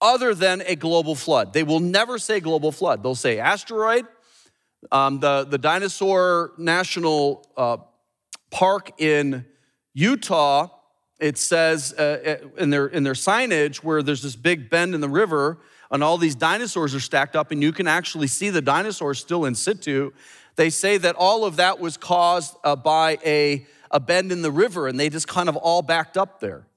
other 0.00 0.34
than 0.34 0.62
a 0.66 0.76
global 0.76 1.14
flood. 1.14 1.52
They 1.52 1.62
will 1.62 1.80
never 1.80 2.18
say 2.18 2.40
global 2.40 2.72
flood. 2.72 3.02
They'll 3.02 3.14
say 3.14 3.38
asteroid. 3.38 4.06
Um, 4.92 5.18
the, 5.20 5.44
the 5.48 5.58
Dinosaur 5.58 6.52
National 6.56 7.46
uh, 7.56 7.78
Park 8.50 9.00
in 9.00 9.44
Utah, 9.92 10.68
it 11.18 11.36
says 11.36 11.92
uh, 11.98 12.38
uh, 12.44 12.62
in, 12.62 12.70
their, 12.70 12.86
in 12.86 13.02
their 13.02 13.14
signage 13.14 13.78
where 13.78 14.02
there's 14.02 14.22
this 14.22 14.36
big 14.36 14.70
bend 14.70 14.94
in 14.94 15.00
the 15.00 15.08
river 15.08 15.58
and 15.90 16.04
all 16.04 16.16
these 16.16 16.36
dinosaurs 16.36 16.94
are 16.94 17.00
stacked 17.00 17.34
up 17.34 17.50
and 17.50 17.62
you 17.62 17.72
can 17.72 17.88
actually 17.88 18.28
see 18.28 18.50
the 18.50 18.62
dinosaurs 18.62 19.18
still 19.18 19.44
in 19.46 19.54
situ. 19.54 20.12
They 20.54 20.70
say 20.70 20.96
that 20.98 21.16
all 21.16 21.44
of 21.44 21.56
that 21.56 21.80
was 21.80 21.96
caused 21.96 22.56
uh, 22.62 22.76
by 22.76 23.18
a, 23.24 23.66
a 23.90 23.98
bend 23.98 24.30
in 24.30 24.42
the 24.42 24.52
river 24.52 24.86
and 24.86 24.98
they 24.98 25.08
just 25.08 25.26
kind 25.26 25.48
of 25.48 25.56
all 25.56 25.82
backed 25.82 26.16
up 26.16 26.38
there. 26.38 26.67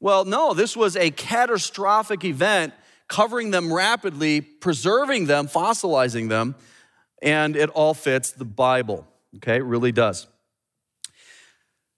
Well, 0.00 0.24
no, 0.24 0.54
this 0.54 0.76
was 0.76 0.96
a 0.96 1.10
catastrophic 1.10 2.24
event, 2.24 2.72
covering 3.08 3.50
them 3.50 3.72
rapidly, 3.72 4.40
preserving 4.40 5.26
them, 5.26 5.48
fossilizing 5.48 6.28
them, 6.28 6.54
and 7.20 7.56
it 7.56 7.70
all 7.70 7.94
fits 7.94 8.30
the 8.30 8.44
Bible. 8.44 9.06
Okay, 9.36 9.56
it 9.56 9.64
really 9.64 9.92
does. 9.92 10.26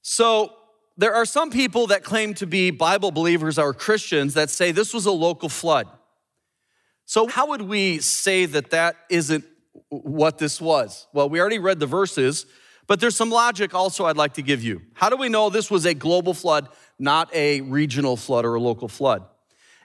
So, 0.02 0.54
there 0.96 1.14
are 1.14 1.24
some 1.24 1.50
people 1.50 1.86
that 1.86 2.04
claim 2.04 2.34
to 2.34 2.46
be 2.46 2.70
Bible 2.70 3.10
believers 3.10 3.58
or 3.58 3.72
Christians 3.72 4.34
that 4.34 4.50
say 4.50 4.70
this 4.70 4.92
was 4.92 5.06
a 5.06 5.10
local 5.10 5.48
flood. 5.48 5.88
So, 7.06 7.26
how 7.26 7.48
would 7.48 7.62
we 7.62 7.98
say 7.98 8.46
that 8.46 8.70
that 8.70 8.96
isn't 9.08 9.44
what 9.88 10.38
this 10.38 10.60
was? 10.60 11.06
Well, 11.12 11.28
we 11.28 11.40
already 11.40 11.58
read 11.58 11.80
the 11.80 11.86
verses, 11.86 12.46
But 12.90 12.98
there's 12.98 13.14
some 13.14 13.30
logic 13.30 13.72
also 13.72 14.06
I'd 14.06 14.16
like 14.16 14.34
to 14.34 14.42
give 14.42 14.64
you. 14.64 14.82
How 14.94 15.10
do 15.10 15.16
we 15.16 15.28
know 15.28 15.48
this 15.48 15.70
was 15.70 15.86
a 15.86 15.94
global 15.94 16.34
flood, 16.34 16.68
not 16.98 17.32
a 17.32 17.60
regional 17.60 18.16
flood 18.16 18.44
or 18.44 18.56
a 18.56 18.60
local 18.60 18.88
flood? 18.88 19.24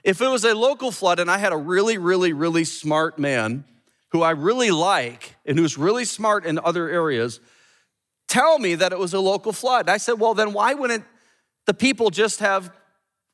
If 0.02 0.20
it 0.20 0.26
was 0.26 0.44
a 0.44 0.56
local 0.56 0.90
flood 0.90 1.20
and 1.20 1.30
I 1.30 1.38
had 1.38 1.52
a 1.52 1.56
really, 1.56 1.98
really, 1.98 2.32
really 2.32 2.64
smart 2.64 3.16
man 3.16 3.64
who 4.10 4.22
I 4.22 4.32
really 4.32 4.72
like 4.72 5.36
and 5.46 5.56
who's 5.56 5.78
really 5.78 6.04
smart 6.04 6.46
in 6.46 6.58
other 6.58 6.88
areas 6.88 7.38
tell 8.26 8.58
me 8.58 8.74
that 8.74 8.90
it 8.90 8.98
was 8.98 9.14
a 9.14 9.20
local 9.20 9.52
flood, 9.52 9.88
I 9.88 9.98
said, 9.98 10.18
well, 10.18 10.34
then 10.34 10.52
why 10.52 10.74
wouldn't 10.74 11.04
the 11.66 11.74
people 11.74 12.10
just 12.10 12.40
have 12.40 12.72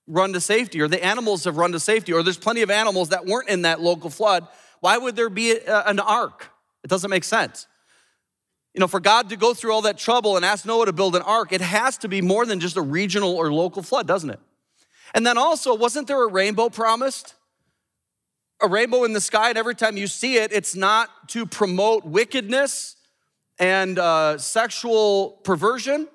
run 0.07 0.35
to 0.35 0.41
safety 0.43 0.83
or 0.83 0.89
the 0.89 1.03
animals 1.03 1.45
have 1.45 1.57
run 1.57 1.73
to 1.73 1.81
safety 1.81 2.13
or 2.13 2.23
there's 2.23 2.37
plenty 2.37 2.61
of 2.61 2.71
animals 2.71 3.09
that 3.09 3.25
weren't 3.25 3.49
in 3.49 3.63
that 3.63 3.81
local 3.81 4.11
flood? 4.11 4.47
Why 4.81 4.99
would 4.99 5.17
there 5.17 5.31
be 5.31 5.59
an 5.67 5.99
ark? 5.99 6.51
It 6.85 6.91
doesn't 6.91 7.09
make 7.09 7.25
sense. 7.25 7.67
You 8.75 8.81
know, 8.81 8.89
for 8.89 9.01
God 9.01 9.29
to 9.29 9.37
go 9.37 9.53
through 9.53 9.73
all 9.73 9.83
that 9.83 9.99
trouble 9.99 10.37
and 10.37 10.45
ask 10.45 10.65
Noah 10.65 10.87
to 10.87 10.93
build 10.93 11.15
an 11.15 11.23
ark, 11.23 11.53
it 11.53 11.61
has 11.61 11.99
to 11.99 12.09
be 12.09 12.23
more 12.23 12.47
than 12.47 12.59
just 12.59 12.77
a 12.77 12.83
regional 12.83 13.37
or 13.37 13.53
local 13.53 13.83
flood, 13.83 14.07
doesn't 14.07 14.31
it? 14.31 14.41
And 15.15 15.27
then 15.27 15.37
also, 15.37 15.75
wasn't 15.75 16.09
there 16.09 16.23
a 16.23 16.31
rainbow 16.31 16.71
promised? 16.71 17.35
A 18.63 18.69
rainbow 18.69 19.05
in 19.05 19.13
the 19.13 19.21
sky, 19.21 19.51
and 19.51 19.59
every 19.59 19.75
time 19.75 19.97
you 19.97 20.07
see 20.07 20.37
it, 20.37 20.53
it's 20.53 20.75
not 20.75 21.11
to 21.29 21.45
promote 21.45 22.07
wickedness 22.07 22.97
and 23.59 23.99
uh, 23.99 24.39
sexual 24.39 25.41
perversion. 25.45 26.09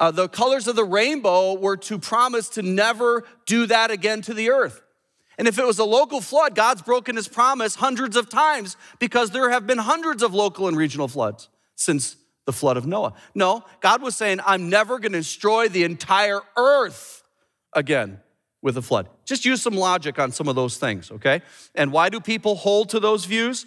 Uh, 0.00 0.10
the 0.10 0.28
colors 0.28 0.66
of 0.66 0.76
the 0.76 0.84
rainbow 0.84 1.52
were 1.54 1.76
to 1.76 1.98
promise 1.98 2.48
to 2.50 2.62
never 2.62 3.24
do 3.44 3.66
that 3.66 3.90
again 3.90 4.22
to 4.22 4.32
the 4.32 4.50
earth. 4.50 4.80
And 5.36 5.46
if 5.46 5.58
it 5.58 5.66
was 5.66 5.78
a 5.78 5.84
local 5.84 6.20
flood, 6.20 6.54
God's 6.54 6.80
broken 6.80 7.16
his 7.16 7.28
promise 7.28 7.74
hundreds 7.74 8.16
of 8.16 8.30
times 8.30 8.76
because 8.98 9.32
there 9.32 9.50
have 9.50 9.66
been 9.66 9.78
hundreds 9.78 10.22
of 10.22 10.32
local 10.32 10.68
and 10.68 10.76
regional 10.76 11.08
floods 11.08 11.48
since 11.76 12.16
the 12.46 12.52
flood 12.52 12.76
of 12.76 12.86
Noah. 12.86 13.14
No, 13.34 13.64
God 13.80 14.02
was 14.02 14.16
saying, 14.16 14.40
I'm 14.44 14.68
never 14.68 14.98
going 14.98 15.12
to 15.12 15.18
destroy 15.18 15.68
the 15.68 15.84
entire 15.84 16.40
earth 16.56 17.22
again 17.72 18.20
with 18.62 18.76
a 18.76 18.82
flood. 18.82 19.08
Just 19.24 19.44
use 19.44 19.62
some 19.62 19.74
logic 19.74 20.18
on 20.18 20.32
some 20.32 20.48
of 20.48 20.54
those 20.54 20.76
things, 20.76 21.10
okay? 21.10 21.42
And 21.74 21.92
why 21.92 22.08
do 22.08 22.20
people 22.20 22.56
hold 22.56 22.90
to 22.90 23.00
those 23.00 23.24
views? 23.24 23.66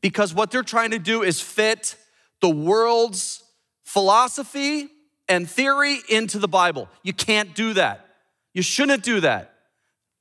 Because 0.00 0.34
what 0.34 0.50
they're 0.50 0.62
trying 0.62 0.90
to 0.90 0.98
do 0.98 1.22
is 1.22 1.40
fit 1.40 1.96
the 2.40 2.50
world's 2.50 3.42
philosophy 3.84 4.88
and 5.28 5.48
theory 5.48 5.98
into 6.08 6.38
the 6.38 6.48
Bible. 6.48 6.88
You 7.02 7.12
can't 7.12 7.54
do 7.54 7.74
that. 7.74 8.06
You 8.52 8.62
shouldn't 8.62 9.02
do 9.02 9.20
that. 9.20 9.54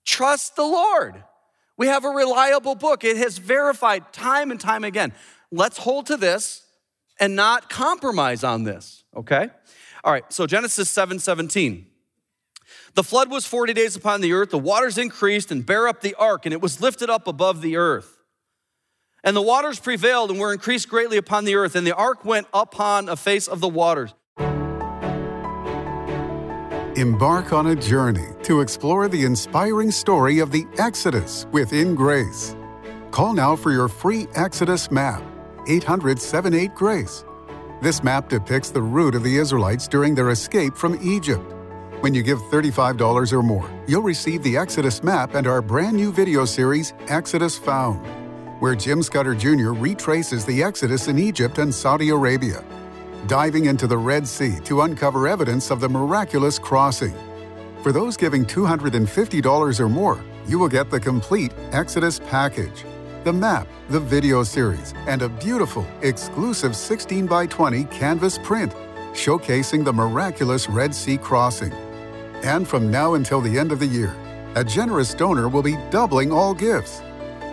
Trust 0.06 0.56
the 0.56 0.64
Lord. 0.64 1.24
We 1.78 1.88
have 1.88 2.06
a 2.06 2.10
reliable 2.10 2.76
book. 2.76 3.04
It 3.04 3.18
has 3.18 3.38
verified 3.38 4.14
time 4.14 4.52
and 4.52 4.60
time 4.60 4.84
again. 4.84 5.14
Let's 5.52 5.78
hold 5.78 6.06
to 6.08 6.18
this 6.18 6.64
and 7.22 7.36
not 7.36 7.70
compromise 7.70 8.44
on 8.44 8.64
this, 8.64 9.06
okay? 9.16 9.50
All 10.04 10.12
right, 10.12 10.26
so 10.34 10.46
Genesis 10.46 10.90
7 10.90 11.20
17. 11.20 11.86
The 12.96 13.04
flood 13.04 13.30
was 13.30 13.46
40 13.46 13.74
days 13.74 13.96
upon 13.96 14.20
the 14.20 14.34
earth. 14.34 14.50
The 14.50 14.60
waters 14.60 14.98
increased 14.98 15.52
and 15.52 15.66
bare 15.66 15.88
up 15.88 16.02
the 16.02 16.16
ark, 16.16 16.46
and 16.46 16.52
it 16.52 16.62
was 16.62 16.82
lifted 16.82 17.10
up 17.10 17.28
above 17.28 17.62
the 17.62 17.78
earth. 17.78 18.18
And 19.24 19.36
the 19.36 19.42
waters 19.42 19.80
prevailed 19.80 20.32
and 20.32 20.40
were 20.40 20.52
increased 20.52 20.90
greatly 20.90 21.16
upon 21.18 21.46
the 21.46 21.56
earth, 21.56 21.76
and 21.76 21.88
the 21.88 21.96
ark 21.96 22.26
went 22.26 22.48
upon 22.54 23.08
a 23.08 23.16
face 23.16 23.48
of 23.48 23.62
the 23.62 23.70
waters. 23.70 24.14
Embark 26.98 27.54
on 27.54 27.68
a 27.68 27.76
journey 27.76 28.28
to 28.44 28.60
explore 28.60 29.08
the 29.08 29.24
inspiring 29.24 29.92
story 29.92 30.40
of 30.40 30.52
the 30.52 30.66
Exodus 30.78 31.46
with 31.52 31.72
In 31.72 31.96
Grace. 31.96 32.56
Call 33.12 33.34
now 33.34 33.56
for 33.56 33.72
your 33.72 33.88
free 33.88 34.28
Exodus 34.36 34.92
map, 34.92 35.24
800 35.68 36.20
78 36.20 36.76
Grace. 36.76 37.26
This 37.82 38.04
map 38.04 38.30
depicts 38.30 38.70
the 38.70 38.82
route 38.82 39.16
of 39.16 39.24
the 39.24 39.38
Israelites 39.38 39.88
during 39.88 40.16
their 40.16 40.30
escape 40.30 40.76
from 40.76 41.00
Egypt. 41.02 41.54
When 42.02 42.14
you 42.14 42.24
give 42.24 42.40
$35 42.40 43.34
or 43.34 43.44
more, 43.44 43.70
you'll 43.88 44.02
receive 44.02 44.44
the 44.44 44.58
Exodus 44.58 45.04
map 45.04 45.36
and 45.36 45.48
our 45.48 45.62
brand 45.62 45.96
new 45.96 46.12
video 46.12 46.46
series, 46.46 46.94
Exodus 47.08 47.58
Found, 47.60 48.06
where 48.62 48.76
Jim 48.76 49.04
Scudder 49.04 49.36
Jr. 49.36 49.72
retraces 49.72 50.46
the 50.46 50.64
Exodus 50.64 51.08
in 51.08 51.20
Egypt 51.20 51.58
and 51.58 51.74
Saudi 51.74 52.10
Arabia 52.10 52.64
diving 53.28 53.66
into 53.66 53.88
the 53.88 53.98
Red 53.98 54.28
Sea 54.28 54.60
to 54.62 54.82
uncover 54.82 55.28
evidence 55.28 55.72
of 55.72 55.80
the 55.80 55.90
miraculous 55.90 56.58
crossing. 56.58 57.16
For 57.84 57.92
those 57.92 58.18
giving 58.18 58.46
$250 58.46 59.80
or 59.80 59.90
more, 59.90 60.24
you 60.48 60.60
will 60.60 60.70
get 60.70 60.90
the 60.90 61.00
complete 61.00 61.54
Exodus 61.72 62.20
package 62.20 62.84
the 63.24 63.34
map, 63.34 63.68
the 63.90 64.00
video 64.00 64.44
series, 64.44 64.94
and 65.08 65.22
a 65.22 65.30
beautiful, 65.30 65.86
exclusive 66.02 66.76
16 66.76 67.28
by 67.28 67.46
20 67.46 67.84
canvas 67.86 68.38
print 68.40 68.74
showcasing 69.14 69.84
the 69.84 69.94
miraculous 69.94 70.70
Red 70.70 70.96
Sea 70.96 71.18
crossing. 71.18 71.74
And 72.44 72.68
from 72.68 72.90
now 72.90 73.14
until 73.14 73.42
the 73.42 73.60
end 73.60 73.72
of 73.72 73.80
the 73.80 73.86
year, 73.86 74.16
a 74.56 74.64
generous 74.64 75.14
donor 75.14 75.50
will 75.50 75.62
be 75.62 75.78
doubling 75.90 76.32
all 76.32 76.54
gifts. 76.54 77.02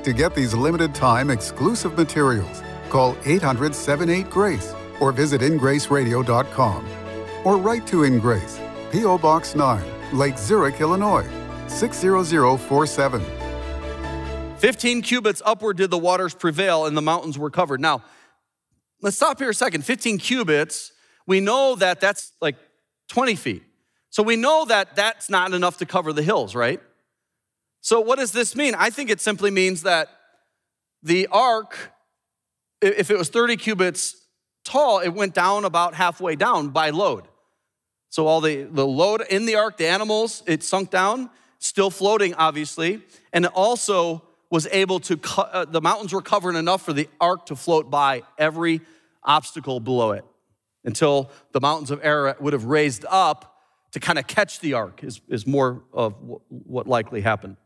To 0.05 0.13
get 0.13 0.35
these 0.35 0.55
limited 0.55 0.95
time 0.95 1.31
exclusive 1.31 1.97
materials, 1.97 2.63
call 2.89 3.17
800 3.25 3.75
78 3.75 4.31
Grace 4.31 4.75
or 5.01 5.13
visit 5.13 5.41
ingraceradio.com. 5.43 6.87
Or 7.45 7.57
write 7.59 7.87
to 7.89 8.05
In 8.05 8.19
Grace, 8.19 8.59
P.O. 8.91 9.19
Box 9.19 9.55
9, 9.55 9.83
Lake 10.13 10.39
Zurich, 10.39 10.81
Illinois, 10.81 11.27
60047. 11.69 13.38
15 14.59 15.03
cubits 15.03 15.41
upward 15.45 15.77
did 15.77 15.91
the 15.91 15.99
waters 15.99 16.35
prevail, 16.35 16.87
and 16.87 16.97
the 16.97 17.03
mountains 17.03 17.39
were 17.39 17.51
covered. 17.51 17.81
Now, 17.81 18.03
let's 19.01 19.17
stop 19.17 19.39
here 19.39 19.51
a 19.51 19.55
second. 19.55 19.85
15 19.85 20.19
cubits, 20.19 20.93
we 21.29 21.39
know 21.39 21.77
that 21.77 22.01
that's 22.01 22.33
like 22.41 22.57
20 23.09 23.37
feet. 23.37 23.63
So 24.11 24.23
we 24.25 24.35
know 24.35 24.65
that 24.65 24.97
that's 24.97 25.31
not 25.31 25.53
enough 25.53 25.79
to 25.79 25.87
cover 25.87 26.13
the 26.13 26.25
hills, 26.25 26.57
right? 26.57 26.81
So 27.83 28.01
what 28.01 28.19
does 28.19 28.33
this 28.33 28.57
mean? 28.57 28.75
I 28.75 28.91
think 28.91 29.11
it 29.11 29.21
simply 29.21 29.53
means 29.53 29.83
that 29.83 30.09
the 31.05 31.29
ark, 31.31 31.93
if 32.83 33.13
it 33.13 33.17
was 33.17 33.29
30 33.29 33.59
cubits 33.59 34.17
tall, 34.65 34.99
it 34.99 35.11
went 35.11 35.35
down 35.35 35.65
about 35.67 35.95
halfway 35.95 36.35
down 36.35 36.71
by 36.71 36.91
load. 36.91 37.29
So 38.09 38.27
all 38.27 38.41
the, 38.41 38.65
the 38.65 38.87
load 38.87 39.23
in 39.31 39.47
the 39.47 39.55
ark, 39.55 39.77
the 39.77 39.87
animals, 39.87 40.43
it 40.47 40.65
sunk 40.65 40.91
down, 40.91 41.31
still 41.61 41.91
floating, 41.91 42.35
obviously. 42.35 43.03
And 43.33 43.47
also 43.47 44.25
was 44.51 44.67
able 44.71 45.01
to, 45.01 45.21
uh, 45.39 45.65
the 45.65 45.81
mountains 45.81 46.13
were 46.13 46.23
covered 46.23 46.57
enough 46.57 46.83
for 46.83 46.93
the 46.93 47.09
ark 47.21 47.47
to 47.47 47.57
float 47.57 47.91
by 47.91 48.23
every 48.39 48.81
obstacle 49.23 49.79
below 49.81 50.13
it 50.13 50.25
until 50.85 51.31
the 51.53 51.61
mountains 51.61 51.91
of 51.91 52.01
Ararat 52.03 52.41
would 52.41 52.53
have 52.53 52.65
raised 52.65 53.05
up 53.09 53.57
to 53.93 54.01
kind 54.01 54.19
of 54.19 54.27
catch 54.27 54.61
the 54.61 54.75
ark, 54.75 55.03
is, 55.03 55.21
is 55.29 55.47
more 55.47 55.83
of 55.93 56.15
what 56.49 56.87
likely 56.87 57.21
happened. 57.21 57.57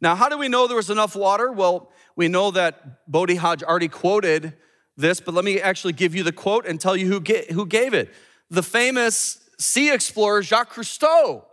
Now, 0.00 0.14
how 0.14 0.28
do 0.28 0.38
we 0.38 0.48
know 0.48 0.66
there 0.66 0.76
was 0.76 0.90
enough 0.90 1.16
water? 1.16 1.50
Well, 1.50 1.90
we 2.14 2.28
know 2.28 2.50
that 2.52 3.10
Bodie 3.10 3.36
Hodge 3.36 3.62
already 3.62 3.88
quoted 3.88 4.54
this, 4.96 5.20
but 5.20 5.34
let 5.34 5.44
me 5.44 5.60
actually 5.60 5.92
give 5.92 6.14
you 6.14 6.22
the 6.22 6.32
quote 6.32 6.66
and 6.66 6.80
tell 6.80 6.96
you 6.96 7.06
who, 7.06 7.20
who 7.52 7.66
gave 7.66 7.94
it. 7.94 8.12
The 8.50 8.62
famous 8.62 9.48
sea 9.58 9.92
explorer 9.92 10.42
Jacques 10.42 10.74
Cousteau. 10.74 11.44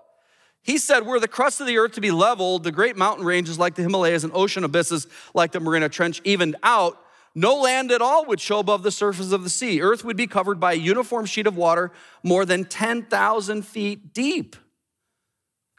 He 0.66 0.80
said, 0.80 1.06
Were 1.06 1.20
the 1.20 1.28
crust 1.28 1.62
of 1.62 1.68
the 1.68 1.78
earth 1.78 1.92
to 1.94 2.02
be 2.02 2.10
leveled, 2.10 2.64
the 2.64 2.72
great 2.72 2.98
mountain 2.98 3.24
ranges 3.24 3.60
like 3.60 3.76
the 3.76 3.84
Himalayas 3.84 4.24
and 4.24 4.34
ocean 4.34 4.64
abysses 4.64 5.06
like 5.36 5.52
the 5.52 5.60
Mariana 5.60 5.90
Trench 5.90 6.22
evened 6.24 6.56
out, 6.64 7.00
no 7.36 7.56
land 7.56 7.92
at 7.92 8.02
all 8.02 8.26
would 8.26 8.40
show 8.40 8.60
above 8.60 8.82
the 8.82 8.90
surface 8.90 9.32
of 9.32 9.44
the 9.44 9.50
sea. 9.50 9.80
Earth 9.80 10.04
would 10.04 10.18
be 10.18 10.26
covered 10.26 10.60
by 10.60 10.74
a 10.74 10.78
uniform 10.78 11.28
sheet 11.28 11.46
of 11.46 11.56
water 11.56 11.92
more 12.24 12.46
than 12.46 12.66
10,000 12.66 13.62
feet 13.62 14.12
deep. 14.12 14.56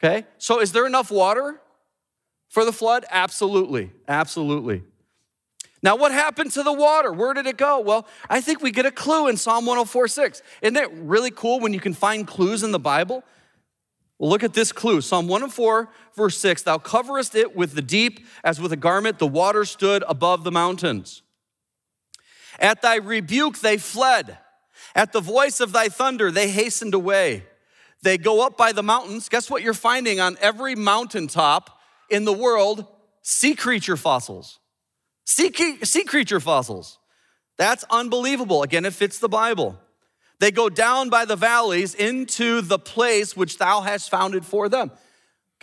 Okay, 0.01 0.25
so 0.37 0.61
is 0.61 0.71
there 0.71 0.85
enough 0.85 1.11
water 1.11 1.59
for 2.47 2.63
the 2.63 2.71
flood? 2.71 3.03
Absolutely, 3.09 3.91
absolutely. 4.07 4.83
Now, 5.83 5.97
what 5.97 6.13
happened 6.13 6.51
to 6.51 6.63
the 6.63 6.71
water? 6.71 7.11
Where 7.11 7.33
did 7.33 7.45
it 7.45 7.57
go? 7.57 7.81
Well, 7.81 8.07
I 8.29 8.39
think 8.39 8.61
we 8.61 8.71
get 8.71 8.85
a 8.85 8.91
clue 8.91 9.27
in 9.27 9.35
Psalm 9.35 9.65
104 9.65 10.07
6. 10.07 10.41
Isn't 10.61 10.77
it 10.77 10.91
really 10.93 11.31
cool 11.31 11.59
when 11.59 11.73
you 11.73 11.81
can 11.81 11.93
find 11.93 12.25
clues 12.25 12.63
in 12.63 12.71
the 12.71 12.79
Bible? 12.79 13.23
Well, 14.19 14.29
look 14.29 14.43
at 14.43 14.53
this 14.53 14.71
clue 14.71 15.01
Psalm 15.01 15.27
104, 15.27 15.89
verse 16.15 16.37
6 16.37 16.63
Thou 16.63 16.77
coverest 16.77 17.35
it 17.35 17.55
with 17.55 17.73
the 17.73 17.81
deep 17.81 18.25
as 18.43 18.59
with 18.59 18.71
a 18.71 18.77
garment, 18.77 19.19
the 19.19 19.27
water 19.27 19.65
stood 19.65 20.03
above 20.07 20.43
the 20.43 20.51
mountains. 20.51 21.21
At 22.59 22.81
thy 22.81 22.95
rebuke 22.95 23.59
they 23.59 23.77
fled. 23.77 24.37
At 24.95 25.13
the 25.13 25.21
voice 25.21 25.59
of 25.59 25.71
thy 25.71 25.89
thunder 25.89 26.31
they 26.31 26.49
hastened 26.49 26.93
away. 26.93 27.45
They 28.01 28.17
go 28.17 28.45
up 28.45 28.57
by 28.57 28.71
the 28.71 28.83
mountains. 28.83 29.29
Guess 29.29 29.49
what 29.49 29.63
you're 29.63 29.73
finding 29.73 30.19
on 30.19 30.37
every 30.39 30.75
mountaintop 30.75 31.79
in 32.09 32.25
the 32.25 32.33
world? 32.33 32.85
Sea 33.21 33.55
creature 33.55 33.97
fossils. 33.97 34.59
Sea, 35.25 35.51
sea 35.83 36.03
creature 36.03 36.39
fossils. 36.39 36.99
That's 37.57 37.83
unbelievable. 37.89 38.63
Again, 38.63 38.85
it 38.85 38.93
fits 38.93 39.19
the 39.19 39.29
Bible. 39.29 39.79
They 40.39 40.51
go 40.51 40.69
down 40.69 41.09
by 41.09 41.25
the 41.25 41.35
valleys 41.35 41.95
into 41.95 42.61
the 42.61 42.77
place 42.77 43.35
which 43.35 43.57
thou 43.57 43.81
hast 43.81 44.09
founded 44.09 44.45
for 44.45 44.69
them. 44.69 44.91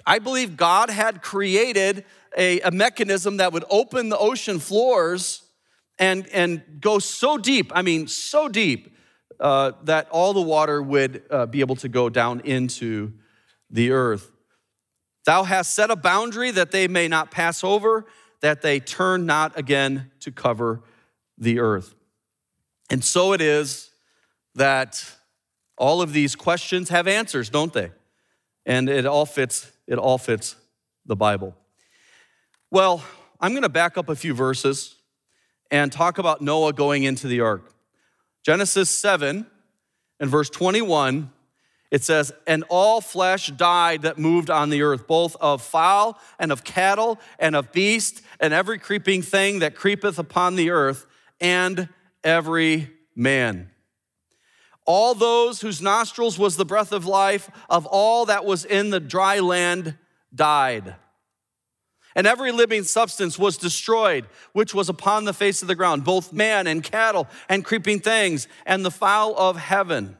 I 0.07 0.19
believe 0.19 0.57
God 0.57 0.91
had 0.91 1.23
created 1.23 2.05
a, 2.37 2.61
a 2.61 2.71
mechanism 2.71 3.37
that 3.37 3.53
would 3.53 3.65
open 3.71 4.09
the 4.09 4.19
ocean 4.19 4.59
floors 4.59 5.43
and, 5.99 6.27
and 6.29 6.81
go 6.81 6.99
so 6.99 7.39
deep, 7.39 7.71
I 7.75 7.83
mean, 7.83 8.09
so 8.09 8.49
deep, 8.49 8.97
uh, 9.39 9.73
that 9.85 10.09
all 10.11 10.33
the 10.33 10.41
water 10.41 10.83
would 10.83 11.23
uh, 11.31 11.47
be 11.47 11.61
able 11.61 11.77
to 11.77 11.89
go 11.89 12.09
down 12.09 12.41
into 12.41 13.13
the 13.71 13.93
earth. 13.93 14.31
Thou 15.25 15.45
hast 15.45 15.75
set 15.75 15.91
a 15.91 15.97
boundary 15.97 16.51
that 16.51 16.71
they 16.71 16.89
may 16.89 17.09
not 17.09 17.31
pass 17.31 17.63
over, 17.63 18.07
that 18.41 18.63
they 18.63 18.81
turn 18.81 19.25
not 19.25 19.57
again 19.59 20.11
to 20.21 20.33
cover 20.33 20.83
the 21.39 21.61
earth. 21.61 21.95
And 22.91 23.03
so 23.03 23.33
it 23.33 23.41
is 23.41 23.91
that 24.55 25.05
all 25.77 26.03
of 26.03 26.13
these 26.13 26.37
questions 26.37 26.89
have 26.89 27.07
answers, 27.09 27.51
don't 27.51 27.73
they? 27.73 27.91
And 28.67 28.89
it 28.89 29.07
all 29.07 29.27
fits, 29.27 29.71
it 29.87 29.99
all 29.99 30.19
fits 30.19 30.57
the 31.07 31.17
Bible. 31.17 31.55
Well, 32.71 33.05
I'm 33.41 33.53
going 33.53 33.63
to 33.63 33.69
back 33.69 33.99
up 33.99 34.09
a 34.09 34.17
few 34.17 34.35
verses 34.35 34.97
and 35.71 35.91
talk 35.91 36.19
about 36.19 36.41
Noah 36.41 36.73
going 36.73 37.03
into 37.05 37.27
the 37.27 37.41
ark. 37.41 37.73
Genesis 38.45 38.91
7 38.91 39.47
and 40.21 40.31
verse 40.31 40.51
21, 40.51 41.31
it 41.91 42.03
says, 42.05 42.33
And 42.47 42.65
all 42.69 43.01
flesh 43.01 43.49
died 43.49 44.03
that 44.03 44.19
moved 44.19 44.51
on 44.51 44.71
the 44.71 44.83
earth, 44.83 45.07
both 45.07 45.37
of 45.41 45.63
fowl 45.63 46.19
and 46.39 46.53
of 46.53 46.65
cattle 46.65 47.19
and 47.39 47.57
of 47.57 47.73
beast 47.73 48.23
and 48.41 48.55
every 48.55 48.79
creeping 48.79 49.23
thing 49.23 49.61
that 49.61 49.75
creepeth 49.75 50.19
upon 50.19 50.57
the 50.57 50.71
earth, 50.71 51.07
and 51.41 51.89
every 52.23 52.91
man. 53.15 53.71
All 54.87 55.15
those 55.15 55.61
whose 55.61 55.81
nostrils 55.81 56.39
was 56.39 56.57
the 56.57 56.65
breath 56.65 56.93
of 56.93 57.07
life, 57.07 57.51
of 57.71 57.87
all 57.87 58.27
that 58.27 58.45
was 58.45 58.65
in 58.65 58.91
the 58.91 59.01
dry 59.01 59.41
land, 59.41 59.97
died 60.35 60.97
and 62.15 62.27
every 62.27 62.53
living 62.53 62.85
substance 62.85 63.39
was 63.39 63.57
destroyed, 63.57 64.27
which 64.53 64.75
was 64.75 64.89
upon 64.89 65.25
the 65.25 65.33
face 65.33 65.63
of 65.63 65.69
the 65.69 65.75
ground, 65.75 66.05
both 66.05 66.33
man 66.33 66.67
and 66.67 66.83
cattle 66.83 67.29
and 67.49 67.65
creeping 67.65 68.01
things 68.01 68.47
and 68.67 68.85
the 68.85 68.91
fowl 68.91 69.35
of 69.37 69.57
heaven. 69.57 70.17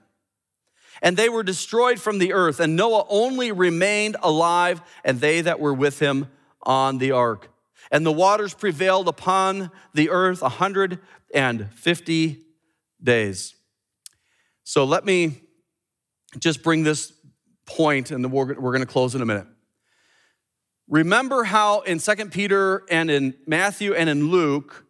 And 1.03 1.17
they 1.17 1.29
were 1.29 1.43
destroyed 1.43 2.01
from 2.01 2.19
the 2.19 2.33
earth, 2.33 2.61
and 2.61 2.77
Noah 2.77 3.05
only 3.09 3.53
remained 3.53 4.17
alive, 4.23 4.81
and 5.05 5.21
they 5.21 5.41
that 5.41 5.61
were 5.61 5.75
with 5.75 5.99
him 5.99 6.29
on 6.63 6.99
the 6.99 7.13
ark. 7.13 7.51
And 7.91 8.07
the 8.07 8.13
waters 8.13 8.55
prevailed 8.55 9.09
upon 9.09 9.71
the 9.93 10.11
earth 10.11 10.41
a 10.41 10.45
150 10.45 12.39
days. 13.03 13.55
So 14.65 14.85
let 14.85 15.05
me 15.05 15.43
just 16.39 16.63
bring 16.63 16.83
this 16.83 17.13
point, 17.67 18.11
and 18.11 18.31
we're, 18.33 18.55
going 18.55 18.81
to 18.81 18.87
close 18.87 19.15
in 19.15 19.23
a 19.23 19.27
minute. 19.27 19.47
Remember 20.89 21.45
how 21.45 21.81
in 21.81 21.99
2 21.99 22.15
Peter 22.27 22.83
and 22.91 23.11
in 23.11 23.35
Matthew 23.47 23.95
and 23.95 24.09
in 24.11 24.29
Luke, 24.31 24.85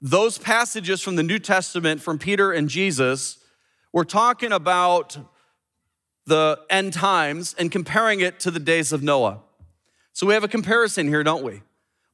those 0.00 0.38
passages 0.38 1.00
from 1.00 1.16
the 1.16 1.22
New 1.22 1.38
Testament 1.38 2.00
from 2.00 2.18
Peter 2.18 2.52
and 2.52 2.68
Jesus 2.68 3.38
were 3.92 4.04
talking 4.04 4.52
about 4.52 5.18
the 6.26 6.58
end 6.70 6.92
times 6.92 7.54
and 7.58 7.70
comparing 7.70 8.20
it 8.20 8.40
to 8.40 8.50
the 8.50 8.60
days 8.60 8.92
of 8.92 9.02
Noah. 9.02 9.40
So 10.12 10.26
we 10.26 10.34
have 10.34 10.44
a 10.44 10.48
comparison 10.48 11.08
here, 11.08 11.22
don't 11.22 11.42
we? 11.42 11.62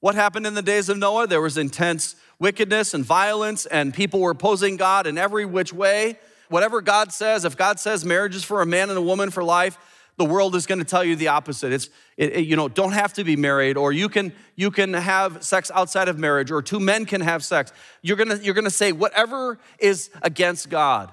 What 0.01 0.15
happened 0.15 0.47
in 0.47 0.55
the 0.55 0.63
days 0.63 0.89
of 0.89 0.99
Noah? 0.99 1.27
There 1.27 1.41
was 1.41 1.57
intense 1.57 2.17
wickedness 2.39 2.95
and 2.95 3.05
violence, 3.05 3.67
and 3.67 3.95
people 3.95 4.21
were 4.21 4.31
opposing 4.31 4.77
God 4.77 5.07
in 5.07 5.19
every 5.19 5.45
which 5.45 5.73
way. 5.73 6.19
Whatever 6.49 6.81
God 6.81 7.13
says, 7.13 7.45
if 7.45 7.57
God 7.57 7.81
says 7.81 8.05
marriage 8.05 8.35
is 8.35 8.45
for 8.45 8.63
a 8.63 8.67
man 8.67 8.89
and 8.89 8.99
a 8.99 9.03
woman 9.03 9.31
for 9.31 9.43
life, 9.43 9.79
the 10.17 10.25
world 10.25 10.55
is 10.55 10.67
going 10.67 10.79
to 10.79 10.85
tell 10.85 11.05
you 11.05 11.15
the 11.15 11.29
opposite. 11.29 11.73
It's, 11.73 11.91
it, 12.17 12.37
it, 12.37 12.47
you 12.47 12.57
know, 12.57 12.69
don't 12.69 12.93
have 12.93 13.13
to 13.15 13.25
be 13.25 13.37
married, 13.37 13.77
or 13.77 13.93
you 13.93 14.09
can, 14.09 14.33
you 14.55 14.71
can 14.71 14.95
have 14.95 15.45
sex 15.45 15.71
outside 15.75 16.09
of 16.09 16.19
marriage, 16.19 16.51
or 16.51 16.63
two 16.63 16.81
men 16.81 17.05
can 17.05 17.21
have 17.21 17.45
sex. 17.45 17.73
You're 18.03 18.17
to, 18.17 18.39
you're 18.43 18.55
to 18.55 18.71
say 18.71 18.93
whatever 18.93 19.59
is 19.79 20.11
against 20.23 20.71
God. 20.71 21.13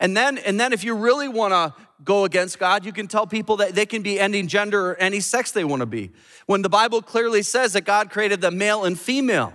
And 0.00 0.16
then, 0.16 0.38
and 0.38 0.58
then 0.58 0.72
if 0.72 0.82
you 0.82 0.94
really 0.96 1.28
want 1.28 1.52
to 1.52 1.74
go 2.02 2.24
against 2.24 2.58
God, 2.58 2.84
you 2.84 2.92
can 2.92 3.06
tell 3.06 3.26
people 3.26 3.58
that 3.58 3.74
they 3.74 3.86
can 3.86 4.02
be 4.02 4.18
ending 4.18 4.48
gender 4.48 4.90
or 4.90 4.96
any 4.96 5.20
sex 5.20 5.52
they 5.52 5.64
want 5.64 5.80
to 5.80 5.86
be. 5.86 6.10
When 6.46 6.62
the 6.62 6.68
Bible 6.68 7.02
clearly 7.02 7.42
says 7.42 7.74
that 7.74 7.82
God 7.82 8.10
created 8.10 8.40
the 8.40 8.50
male 8.50 8.84
and 8.84 8.98
female. 8.98 9.52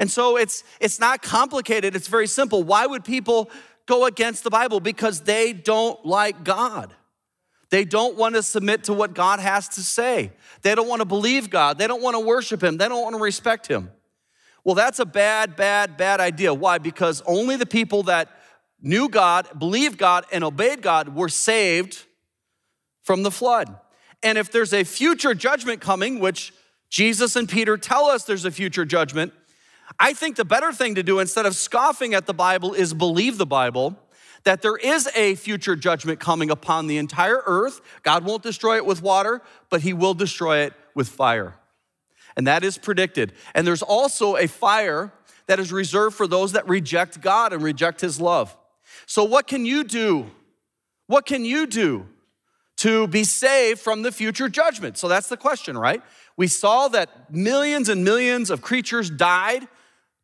And 0.00 0.10
so 0.10 0.38
it's, 0.38 0.64
it's 0.80 0.98
not 0.98 1.20
complicated, 1.20 1.94
it's 1.94 2.08
very 2.08 2.26
simple. 2.26 2.62
Why 2.62 2.86
would 2.86 3.04
people 3.04 3.50
go 3.84 4.06
against 4.06 4.44
the 4.44 4.50
Bible? 4.50 4.80
Because 4.80 5.20
they 5.20 5.52
don't 5.52 6.04
like 6.06 6.42
God. 6.42 6.94
They 7.68 7.84
don't 7.84 8.16
want 8.16 8.34
to 8.34 8.42
submit 8.42 8.84
to 8.84 8.94
what 8.94 9.14
God 9.14 9.40
has 9.40 9.68
to 9.68 9.82
say. 9.82 10.32
They 10.62 10.74
don't 10.74 10.88
want 10.88 11.00
to 11.00 11.04
believe 11.04 11.50
God. 11.50 11.78
They 11.78 11.86
don't 11.86 12.02
want 12.02 12.16
to 12.16 12.20
worship 12.20 12.62
Him. 12.62 12.78
They 12.78 12.88
don't 12.88 13.02
want 13.02 13.14
to 13.14 13.22
respect 13.22 13.68
Him. 13.68 13.90
Well, 14.64 14.74
that's 14.74 14.98
a 15.00 15.06
bad, 15.06 15.54
bad, 15.54 15.98
bad 15.98 16.18
idea. 16.18 16.52
Why? 16.54 16.78
Because 16.78 17.22
only 17.26 17.56
the 17.56 17.66
people 17.66 18.04
that 18.04 18.28
knew 18.80 19.08
God, 19.08 19.48
believed 19.58 19.98
God, 19.98 20.24
and 20.32 20.42
obeyed 20.42 20.80
God 20.80 21.14
were 21.14 21.28
saved 21.28 22.04
from 23.02 23.22
the 23.22 23.30
flood. 23.30 23.76
And 24.22 24.38
if 24.38 24.50
there's 24.50 24.72
a 24.72 24.82
future 24.82 25.34
judgment 25.34 25.82
coming, 25.82 26.20
which 26.20 26.54
Jesus 26.88 27.36
and 27.36 27.46
Peter 27.48 27.76
tell 27.76 28.06
us 28.06 28.24
there's 28.24 28.46
a 28.46 28.50
future 28.50 28.86
judgment, 28.86 29.34
I 29.98 30.12
think 30.12 30.36
the 30.36 30.44
better 30.44 30.72
thing 30.72 30.94
to 30.94 31.02
do 31.02 31.18
instead 31.18 31.46
of 31.46 31.56
scoffing 31.56 32.14
at 32.14 32.26
the 32.26 32.34
Bible 32.34 32.74
is 32.74 32.94
believe 32.94 33.38
the 33.38 33.46
Bible 33.46 33.96
that 34.44 34.62
there 34.62 34.76
is 34.76 35.08
a 35.14 35.34
future 35.34 35.76
judgment 35.76 36.20
coming 36.20 36.50
upon 36.50 36.86
the 36.86 36.98
entire 36.98 37.42
earth. 37.46 37.80
God 38.02 38.24
won't 38.24 38.42
destroy 38.42 38.76
it 38.76 38.86
with 38.86 39.02
water, 39.02 39.42
but 39.68 39.82
He 39.82 39.92
will 39.92 40.14
destroy 40.14 40.58
it 40.58 40.72
with 40.94 41.08
fire. 41.08 41.56
And 42.36 42.46
that 42.46 42.64
is 42.64 42.78
predicted. 42.78 43.32
And 43.54 43.66
there's 43.66 43.82
also 43.82 44.36
a 44.36 44.46
fire 44.46 45.12
that 45.46 45.58
is 45.58 45.72
reserved 45.72 46.16
for 46.16 46.26
those 46.26 46.52
that 46.52 46.68
reject 46.68 47.20
God 47.20 47.52
and 47.52 47.62
reject 47.62 48.00
His 48.00 48.20
love. 48.20 48.56
So, 49.06 49.24
what 49.24 49.46
can 49.46 49.66
you 49.66 49.84
do? 49.84 50.30
What 51.06 51.26
can 51.26 51.44
you 51.44 51.66
do 51.66 52.06
to 52.76 53.08
be 53.08 53.24
saved 53.24 53.80
from 53.80 54.02
the 54.02 54.12
future 54.12 54.48
judgment? 54.48 54.96
So, 54.96 55.08
that's 55.08 55.28
the 55.28 55.36
question, 55.36 55.76
right? 55.76 56.02
We 56.36 56.46
saw 56.46 56.88
that 56.88 57.32
millions 57.32 57.88
and 57.88 58.04
millions 58.04 58.48
of 58.48 58.62
creatures 58.62 59.10
died 59.10 59.68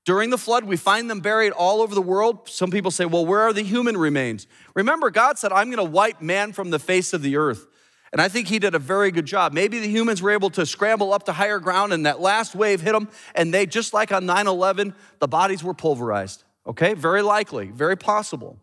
during 0.06 0.30
the 0.30 0.38
flood, 0.38 0.64
we 0.64 0.76
find 0.76 1.10
them 1.10 1.18
buried 1.18 1.50
all 1.50 1.82
over 1.82 1.92
the 1.92 2.00
world. 2.00 2.48
Some 2.48 2.70
people 2.70 2.92
say, 2.92 3.04
well, 3.04 3.26
where 3.26 3.40
are 3.40 3.52
the 3.52 3.64
human 3.64 3.96
remains? 3.96 4.46
Remember, 4.74 5.10
God 5.10 5.36
said, 5.36 5.52
I'm 5.52 5.66
going 5.66 5.84
to 5.84 5.92
wipe 5.92 6.22
man 6.22 6.52
from 6.52 6.70
the 6.70 6.78
face 6.78 7.12
of 7.12 7.22
the 7.22 7.36
earth. 7.36 7.66
And 8.12 8.22
I 8.22 8.28
think 8.28 8.46
he 8.46 8.60
did 8.60 8.76
a 8.76 8.78
very 8.78 9.10
good 9.10 9.26
job. 9.26 9.52
Maybe 9.52 9.80
the 9.80 9.88
humans 9.88 10.22
were 10.22 10.30
able 10.30 10.48
to 10.50 10.64
scramble 10.64 11.12
up 11.12 11.24
to 11.24 11.32
higher 11.32 11.58
ground 11.58 11.92
and 11.92 12.06
that 12.06 12.20
last 12.20 12.54
wave 12.54 12.80
hit 12.80 12.92
them, 12.92 13.08
and 13.34 13.52
they, 13.52 13.66
just 13.66 13.92
like 13.92 14.12
on 14.12 14.26
9 14.26 14.46
11, 14.46 14.94
the 15.18 15.26
bodies 15.26 15.64
were 15.64 15.74
pulverized. 15.74 16.44
Okay? 16.68 16.94
Very 16.94 17.22
likely, 17.22 17.66
very 17.66 17.96
possible. 17.96 18.58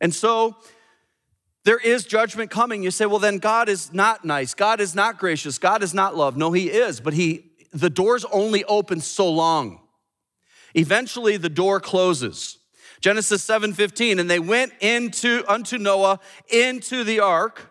And 0.00 0.14
so, 0.14 0.56
there 1.64 1.78
is 1.78 2.06
judgment 2.06 2.50
coming. 2.50 2.82
You 2.82 2.90
say, 2.90 3.04
well, 3.04 3.18
then 3.18 3.36
God 3.36 3.68
is 3.68 3.92
not 3.92 4.24
nice. 4.24 4.54
God 4.54 4.80
is 4.80 4.94
not 4.94 5.18
gracious. 5.18 5.58
God 5.58 5.82
is 5.82 5.92
not 5.92 6.16
love. 6.16 6.38
No, 6.38 6.52
he 6.52 6.70
is, 6.70 7.00
but 7.00 7.12
he, 7.12 7.52
the 7.70 7.90
door's 7.90 8.24
only 8.26 8.64
open 8.64 9.00
so 9.00 9.30
long. 9.30 9.80
Eventually 10.74 11.36
the 11.36 11.48
door 11.48 11.80
closes. 11.80 12.58
Genesis 13.00 13.44
7:15 13.44 14.18
and 14.18 14.28
they 14.28 14.40
went 14.40 14.72
into 14.80 15.44
unto 15.46 15.78
Noah 15.78 16.20
into 16.48 17.04
the 17.04 17.20
ark. 17.20 17.70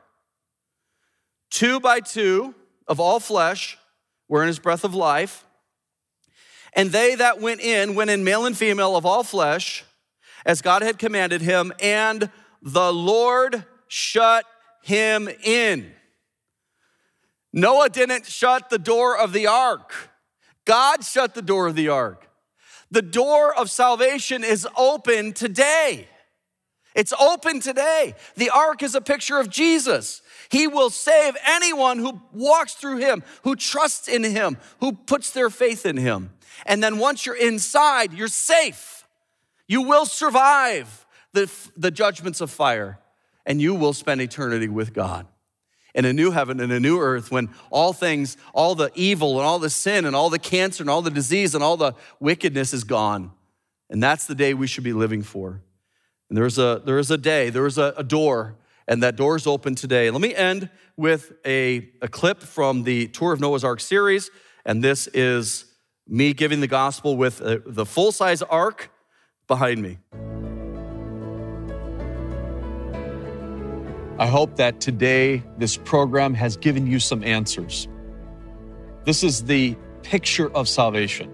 Two 1.49 1.79
by 1.79 1.99
two 1.99 2.55
of 2.87 2.99
all 2.99 3.19
flesh 3.19 3.77
were 4.27 4.41
in 4.41 4.47
his 4.47 4.59
breath 4.59 4.83
of 4.83 4.95
life. 4.95 5.45
And 6.73 6.91
they 6.91 7.15
that 7.15 7.39
went 7.39 7.61
in 7.61 7.95
went 7.95 8.09
in 8.09 8.23
male 8.23 8.45
and 8.45 8.57
female 8.57 8.95
of 8.95 9.05
all 9.05 9.23
flesh 9.23 9.83
as 10.45 10.61
God 10.61 10.81
had 10.81 10.97
commanded 10.97 11.41
him 11.41 11.73
and 11.79 12.29
the 12.61 12.93
Lord 12.93 13.65
shut 13.87 14.45
him 14.81 15.29
in. 15.43 15.93
Noah 17.51 17.89
didn't 17.89 18.25
shut 18.25 18.69
the 18.69 18.79
door 18.79 19.17
of 19.17 19.33
the 19.33 19.47
ark. 19.47 19.93
God 20.65 21.03
shut 21.03 21.35
the 21.35 21.41
door 21.41 21.67
of 21.67 21.75
the 21.75 21.89
ark 21.89 22.29
the 22.93 23.01
door 23.01 23.53
of 23.53 23.71
salvation 23.71 24.43
is 24.43 24.67
open 24.77 25.33
today. 25.33 26.07
It's 26.93 27.11
open 27.13 27.59
today. 27.59 28.13
The 28.35 28.51
ark 28.51 28.83
is 28.83 28.93
a 28.93 29.01
picture 29.01 29.39
of 29.39 29.49
Jesus. 29.49 30.21
He 30.49 30.67
will 30.67 30.91
save 30.91 31.35
anyone 31.43 31.97
who 31.97 32.21
walks 32.31 32.75
through 32.75 32.97
him, 32.97 33.23
who 33.43 33.55
trusts 33.55 34.07
in 34.07 34.23
him, 34.23 34.57
who 34.79 34.93
puts 34.93 35.31
their 35.31 35.49
faith 35.49 35.87
in 35.87 35.97
him. 35.97 36.29
And 36.67 36.83
then 36.83 36.99
once 36.99 37.25
you're 37.25 37.35
inside, 37.35 38.13
you're 38.13 38.27
safe. 38.27 39.07
You 39.67 39.81
will 39.81 40.05
survive 40.05 41.07
the, 41.33 41.51
the 41.75 41.89
judgments 41.89 42.41
of 42.41 42.51
fire, 42.51 42.99
and 43.43 43.59
you 43.59 43.73
will 43.73 43.93
spend 43.93 44.21
eternity 44.21 44.67
with 44.67 44.93
God 44.93 45.25
in 45.95 46.05
a 46.05 46.13
new 46.13 46.31
heaven 46.31 46.59
and 46.59 46.71
a 46.71 46.79
new 46.79 46.99
earth 46.99 47.31
when 47.31 47.49
all 47.69 47.93
things, 47.93 48.37
all 48.53 48.75
the 48.75 48.91
evil 48.95 49.37
and 49.37 49.45
all 49.45 49.59
the 49.59 49.69
sin 49.69 50.05
and 50.05 50.15
all 50.15 50.29
the 50.29 50.39
cancer 50.39 50.83
and 50.83 50.89
all 50.89 51.01
the 51.01 51.11
disease 51.11 51.53
and 51.53 51.63
all 51.63 51.77
the 51.77 51.93
wickedness 52.19 52.73
is 52.73 52.83
gone. 52.83 53.31
And 53.89 54.01
that's 54.01 54.25
the 54.25 54.35
day 54.35 54.53
we 54.53 54.67
should 54.67 54.83
be 54.83 54.93
living 54.93 55.21
for. 55.21 55.61
And 56.29 56.37
there's 56.37 56.57
a, 56.57 56.81
there 56.83 56.97
is 56.97 57.11
a 57.11 57.17
day, 57.17 57.49
there 57.49 57.67
is 57.67 57.77
a, 57.77 57.93
a 57.95 58.03
door, 58.03 58.55
and 58.87 59.03
that 59.03 59.15
door 59.15 59.35
is 59.35 59.45
open 59.45 59.75
today. 59.75 60.09
Let 60.09 60.21
me 60.21 60.33
end 60.33 60.69
with 60.97 61.33
a, 61.45 61.89
a 62.01 62.07
clip 62.07 62.41
from 62.41 62.83
the 62.83 63.07
Tour 63.07 63.33
of 63.33 63.39
Noah's 63.39 63.63
Ark 63.63 63.79
series. 63.79 64.31
And 64.65 64.83
this 64.83 65.07
is 65.07 65.65
me 66.07 66.33
giving 66.33 66.59
the 66.59 66.67
gospel 66.67 67.15
with 67.17 67.41
a, 67.41 67.57
uh, 67.57 67.59
the 67.65 67.85
full 67.85 68.11
size 68.11 68.41
ark 68.41 68.89
behind 69.47 69.81
me. 69.81 69.99
I 74.19 74.27
hope 74.27 74.57
that 74.57 74.79
today 74.79 75.41
this 75.57 75.77
program 75.77 76.35
has 76.35 76.55
given 76.55 76.85
you 76.85 76.99
some 76.99 77.23
answers. 77.23 77.87
This 79.05 79.23
is 79.23 79.45
the 79.45 79.75
picture 80.03 80.51
of 80.55 80.69
salvation. 80.69 81.31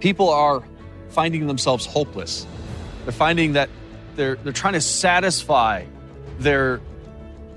People 0.00 0.30
are 0.30 0.64
finding 1.10 1.46
themselves 1.46 1.84
hopeless. 1.84 2.46
They're 3.04 3.12
finding 3.12 3.52
that 3.52 3.68
they're, 4.16 4.36
they're 4.36 4.52
trying 4.52 4.72
to 4.74 4.80
satisfy 4.80 5.84
their, 6.38 6.80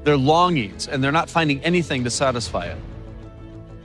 their 0.04 0.17
longings 0.17 0.89
and 0.89 1.02
they're 1.02 1.13
not 1.13 1.30
finding 1.30 1.63
anything 1.63 2.04
to 2.04 2.10
satisfy 2.10 2.65
it. 2.65 2.78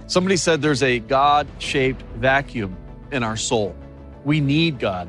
Somebody 0.09 0.37
said 0.37 0.61
there's 0.61 0.83
a 0.83 0.99
God 0.99 1.47
shaped 1.59 2.03
vacuum 2.17 2.77
in 3.13 3.23
our 3.23 3.37
soul. 3.37 3.77
We 4.25 4.41
need 4.41 4.81
God, 4.81 5.09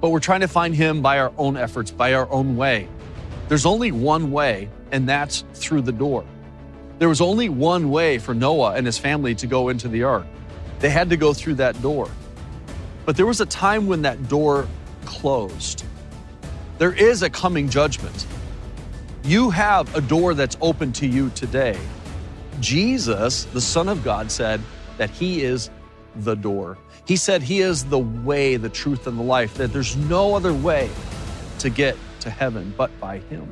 but 0.00 0.10
we're 0.10 0.20
trying 0.20 0.40
to 0.40 0.48
find 0.48 0.74
Him 0.74 1.00
by 1.00 1.18
our 1.18 1.32
own 1.38 1.56
efforts, 1.56 1.90
by 1.90 2.12
our 2.12 2.30
own 2.30 2.56
way. 2.56 2.88
There's 3.48 3.66
only 3.66 3.92
one 3.92 4.30
way, 4.30 4.70
and 4.90 5.08
that's 5.08 5.44
through 5.54 5.82
the 5.82 5.92
door. 5.92 6.24
There 6.98 7.08
was 7.08 7.20
only 7.20 7.48
one 7.48 7.90
way 7.90 8.18
for 8.18 8.34
Noah 8.34 8.74
and 8.74 8.86
his 8.86 8.98
family 8.98 9.34
to 9.36 9.46
go 9.46 9.68
into 9.68 9.88
the 9.88 10.04
ark. 10.04 10.26
They 10.78 10.90
had 10.90 11.10
to 11.10 11.16
go 11.16 11.34
through 11.34 11.54
that 11.54 11.80
door. 11.82 12.08
But 13.04 13.16
there 13.16 13.26
was 13.26 13.40
a 13.40 13.46
time 13.46 13.86
when 13.86 14.02
that 14.02 14.28
door 14.28 14.66
closed. 15.04 15.84
There 16.78 16.92
is 16.92 17.22
a 17.22 17.30
coming 17.30 17.68
judgment. 17.68 18.26
You 19.22 19.50
have 19.50 19.94
a 19.96 20.00
door 20.00 20.34
that's 20.34 20.56
open 20.60 20.92
to 20.94 21.06
you 21.06 21.30
today. 21.30 21.78
Jesus, 22.60 23.44
the 23.44 23.60
Son 23.60 23.88
of 23.88 24.04
God, 24.04 24.30
said 24.30 24.60
that 24.96 25.10
He 25.10 25.42
is 25.42 25.70
the 26.16 26.34
door. 26.34 26.78
He 27.06 27.16
said 27.16 27.42
He 27.42 27.60
is 27.60 27.84
the 27.84 27.98
way, 27.98 28.56
the 28.56 28.68
truth, 28.68 29.06
and 29.06 29.18
the 29.18 29.22
life, 29.22 29.54
that 29.54 29.72
there's 29.72 29.96
no 29.96 30.34
other 30.34 30.54
way 30.54 30.90
to 31.58 31.70
get 31.70 31.96
to 32.24 32.30
heaven 32.30 32.74
but 32.76 32.90
by 33.00 33.18
Him. 33.18 33.48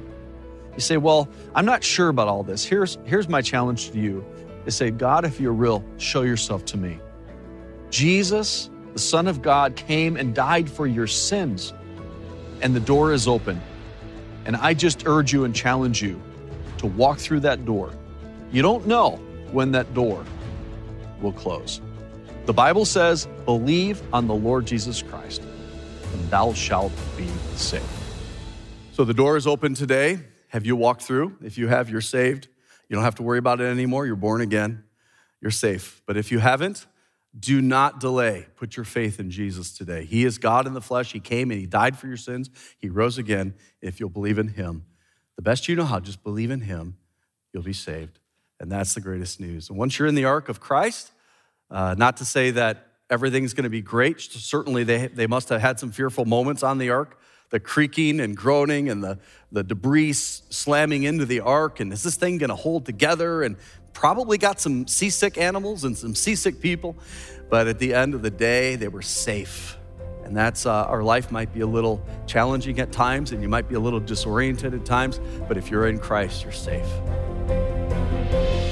You 0.75 0.81
say, 0.81 0.97
Well, 0.97 1.29
I'm 1.55 1.65
not 1.65 1.85
sure 1.85 2.09
about 2.09 2.29
all 2.29 2.43
this. 2.43 2.65
Here's, 2.65 2.99
here's 3.05 3.29
my 3.29 3.41
challenge 3.41 3.91
to 3.93 3.99
you 3.99 4.25
is 4.67 4.75
say, 4.75 4.91
God, 4.91 5.25
if 5.25 5.41
you're 5.41 5.53
real, 5.53 5.85
show 5.99 6.23
yourself 6.23 6.65
to 6.67 6.77
me. 6.77 6.99
Jesus, 7.91 8.71
the 8.93 8.99
Son 8.99 9.27
of 9.27 9.43
God, 9.43 9.77
came 9.77 10.17
and 10.17 10.35
died 10.35 10.71
for 10.71 10.87
your 10.87 11.07
sins, 11.07 11.73
and 12.61 12.75
the 12.75 12.81
door 12.81 13.13
is 13.13 13.27
open. 13.29 13.61
And 14.45 14.57
I 14.57 14.75
just 14.75 15.07
urge 15.07 15.33
you 15.33 15.45
and 15.45 15.55
challenge 15.55 16.03
you 16.03 16.21
to 16.79 16.87
walk 16.87 17.19
through 17.19 17.41
that 17.41 17.65
door. 17.65 17.93
You 18.51 18.63
don't 18.63 18.87
know 18.87 19.17
when 19.51 19.73
that 19.73 19.93
door 19.95 20.25
will 21.21 21.33
close. 21.33 21.81
The 22.47 22.53
Bible 22.53 22.85
says, 22.85 23.29
Believe 23.45 24.03
on 24.13 24.27
the 24.27 24.35
Lord 24.35 24.67
Jesus 24.67 25.03
Christ, 25.03 25.43
and 26.13 26.31
thou 26.31 26.53
shalt 26.53 26.93
be 27.17 27.29
saved. 27.57 28.02
So 28.93 29.05
the 29.05 29.15
door 29.15 29.39
is 29.39 29.47
open 29.47 29.73
today. 29.73 30.21
Have 30.49 30.67
you 30.67 30.77
walked 30.77 31.01
through? 31.01 31.39
If 31.43 31.57
you 31.57 31.67
have, 31.67 31.89
you're 31.89 32.03
saved. 32.03 32.49
You 32.91 32.97
don't 32.97 33.05
have 33.05 33.15
to 33.15 33.23
worry 33.23 33.39
about 33.39 33.59
it 33.63 33.65
anymore. 33.65 34.05
You're 34.05 34.17
born 34.17 34.43
again. 34.43 34.85
You're 35.41 35.51
safe. 35.51 36.03
But 36.05 36.19
if 36.19 36.31
you 36.31 36.41
haven't, 36.41 36.85
do 37.37 37.63
not 37.63 38.01
delay. 38.01 38.49
Put 38.57 38.77
your 38.77 38.85
faith 38.85 39.19
in 39.19 39.31
Jesus 39.31 39.73
today. 39.73 40.05
He 40.05 40.27
is 40.27 40.37
God 40.37 40.67
in 40.67 40.75
the 40.75 40.83
flesh. 40.83 41.11
He 41.13 41.21
came 41.21 41.51
and 41.51 41.59
He 41.59 41.65
died 41.65 41.97
for 41.97 42.07
your 42.07 42.19
sins. 42.19 42.51
He 42.77 42.91
rose 42.91 43.17
again. 43.17 43.55
If 43.81 43.99
you'll 43.99 44.11
believe 44.11 44.39
in 44.39 44.49
Him, 44.49 44.85
the 45.37 45.43
best 45.43 45.69
you 45.69 45.75
know 45.75 45.87
how, 45.87 45.99
just 45.99 46.23
believe 46.23 46.51
in 46.51 46.61
Him, 46.61 46.99
you'll 47.55 47.63
be 47.63 47.73
saved. 47.73 48.19
And 48.61 48.71
that's 48.71 48.93
the 48.93 49.01
greatest 49.01 49.41
news. 49.41 49.71
And 49.71 49.79
once 49.79 49.99
you're 49.99 50.07
in 50.07 50.17
the 50.17 50.27
ark 50.27 50.51
of 50.51 50.61
Christ, 50.61 51.13
uh, 51.71 51.95
not 51.97 52.19
to 52.19 52.27
say 52.27 52.51
that 52.51 52.89
everything's 53.09 53.55
going 53.55 53.65
to 53.65 53.71
be 53.71 53.81
great. 53.81 54.21
Certainly, 54.21 54.85
they, 54.85 55.07
they 55.07 55.27
must 55.27 55.49
have 55.49 55.63
had 55.63 55.81
some 55.81 55.93
fearful 55.93 56.27
moments 56.27 56.63
on 56.63 56.77
the 56.77 56.91
ark 56.91 57.19
the 57.53 57.61
creaking 57.61 58.19
and 58.19 58.35
groaning 58.35 58.89
and 58.89 59.05
the, 59.05 59.19
the 59.53 59.63
debris 59.63 60.15
slamming 60.15 61.05
into 61.05 61.27
the 61.27 61.41
ark. 61.41 61.81
And 61.81 61.93
is 61.93 62.03
this 62.03 62.17
thing 62.17 62.39
going 62.39 62.49
to 62.49 62.57
hold 62.57 62.87
together? 62.87 63.43
And 63.43 63.57
probably 63.93 64.39
got 64.39 64.59
some 64.59 64.87
seasick 64.87 65.37
animals 65.37 65.85
and 65.85 65.97
some 65.97 66.15
seasick 66.15 66.61
people. 66.61 66.97
But 67.51 67.69
at 67.69 67.79
the 67.79 67.93
end 67.93 68.15
of 68.15 68.23
the 68.23 68.31
day, 68.31 68.77
they 68.77 68.89
were 68.89 69.03
safe. 69.03 69.77
And 70.25 70.35
that's 70.35 70.65
uh, 70.65 70.85
our 70.85 71.03
life 71.03 71.31
might 71.31 71.53
be 71.53 71.61
a 71.61 71.67
little 71.67 72.03
challenging 72.27 72.81
at 72.81 72.91
times, 72.91 73.33
and 73.33 73.43
you 73.43 73.49
might 73.51 73.69
be 73.69 73.75
a 73.75 73.81
little 73.81 74.01
disoriented 74.01 74.73
at 74.73 74.87
times. 74.87 75.21
But 75.47 75.59
if 75.59 75.71
you're 75.71 75.89
in 75.89 75.99
Christ, 75.99 76.45
you're 76.45 76.53
safe. 76.53 76.87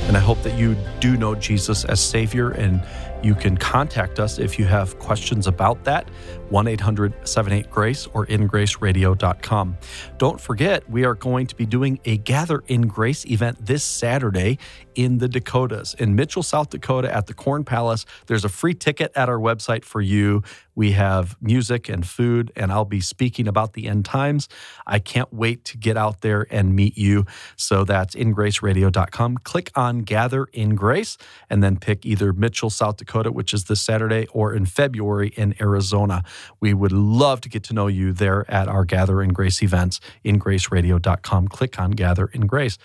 And 0.09 0.17
I 0.17 0.21
hope 0.21 0.43
that 0.43 0.59
you 0.59 0.75
do 1.01 1.19
know 1.19 1.35
Jesus 1.35 1.85
as 1.85 2.01
Savior 2.01 2.53
and 2.53 2.83
you 3.23 3.35
can 3.35 3.57
contact 3.57 4.19
us 4.19 4.39
if 4.39 4.59
you 4.59 4.65
have 4.65 4.99
questions 4.99 5.47
about 5.47 5.85
that. 5.85 6.09
1 6.51 6.67
800 6.67 7.15
78 7.29 7.71
Grace 7.71 8.09
or 8.13 8.27
ingraceradio.com. 8.27 9.79
Don't 10.19 10.41
forget, 10.41 10.89
we 10.91 11.05
are 11.05 11.15
going 11.15 11.47
to 11.47 11.55
be 11.55 11.67
doing 11.67 12.01
a 12.05 12.17
Gather 12.19 12.63
in 12.67 12.83
Grace 12.83 13.25
event 13.27 13.65
this 13.65 13.85
Saturday 13.85 14.59
in 14.95 15.19
the 15.19 15.29
Dakotas, 15.29 15.95
in 15.95 16.15
Mitchell, 16.17 16.43
South 16.43 16.71
Dakota 16.71 17.15
at 17.15 17.27
the 17.27 17.35
Corn 17.35 17.65
Palace. 17.65 18.05
There's 18.27 18.45
a 18.45 18.49
free 18.49 18.75
ticket 18.75 19.13
at 19.15 19.29
our 19.29 19.39
website 19.39 19.85
for 19.85 20.01
you. 20.01 20.43
We 20.75 20.93
have 20.93 21.37
music 21.41 21.89
and 21.89 22.07
food, 22.07 22.53
and 22.57 22.73
I'll 22.73 22.85
be 22.85 23.01
speaking 23.01 23.47
about 23.47 23.75
the 23.75 23.87
end 23.87 24.05
times. 24.05 24.49
I 24.87 24.99
can't 24.99 25.33
wait 25.33 25.65
to 25.67 25.79
get 25.79 25.97
out 25.97 26.23
there 26.23 26.47
and 26.51 26.75
meet 26.75 26.97
you. 26.97 27.27
So 27.57 27.85
that's 27.85 28.15
ingraceradio.com. 28.15 29.39
Click 29.39 29.71
on 29.75 30.01
Gather 30.01 30.45
in 30.53 30.75
Grace 30.75 31.19
and 31.49 31.63
then 31.63 31.79
pick 31.79 32.07
either 32.07 32.33
Mitchell, 32.33 32.71
South 32.71 32.97
Dakota, 32.97 33.10
which 33.11 33.53
is 33.53 33.65
this 33.65 33.81
Saturday, 33.81 34.27
or 34.33 34.55
in 34.55 34.67
February 34.67 35.29
in 35.37 35.55
Arizona. 35.61 36.23
We 36.61 36.75
would 36.75 36.93
love 36.93 37.41
to 37.43 37.49
get 37.49 37.63
to 37.65 37.75
know 37.75 37.87
you 37.87 38.13
there 38.13 38.51
at 38.51 38.69
our 38.69 38.85
Gather 38.85 39.23
in 39.23 39.33
Grace 39.33 39.63
events, 39.63 40.01
ingraceradio.com. 40.25 41.49
Click 41.49 41.79
on 41.79 41.93
Gather 41.93 42.27
in 42.27 42.47
Grace. 42.47 42.79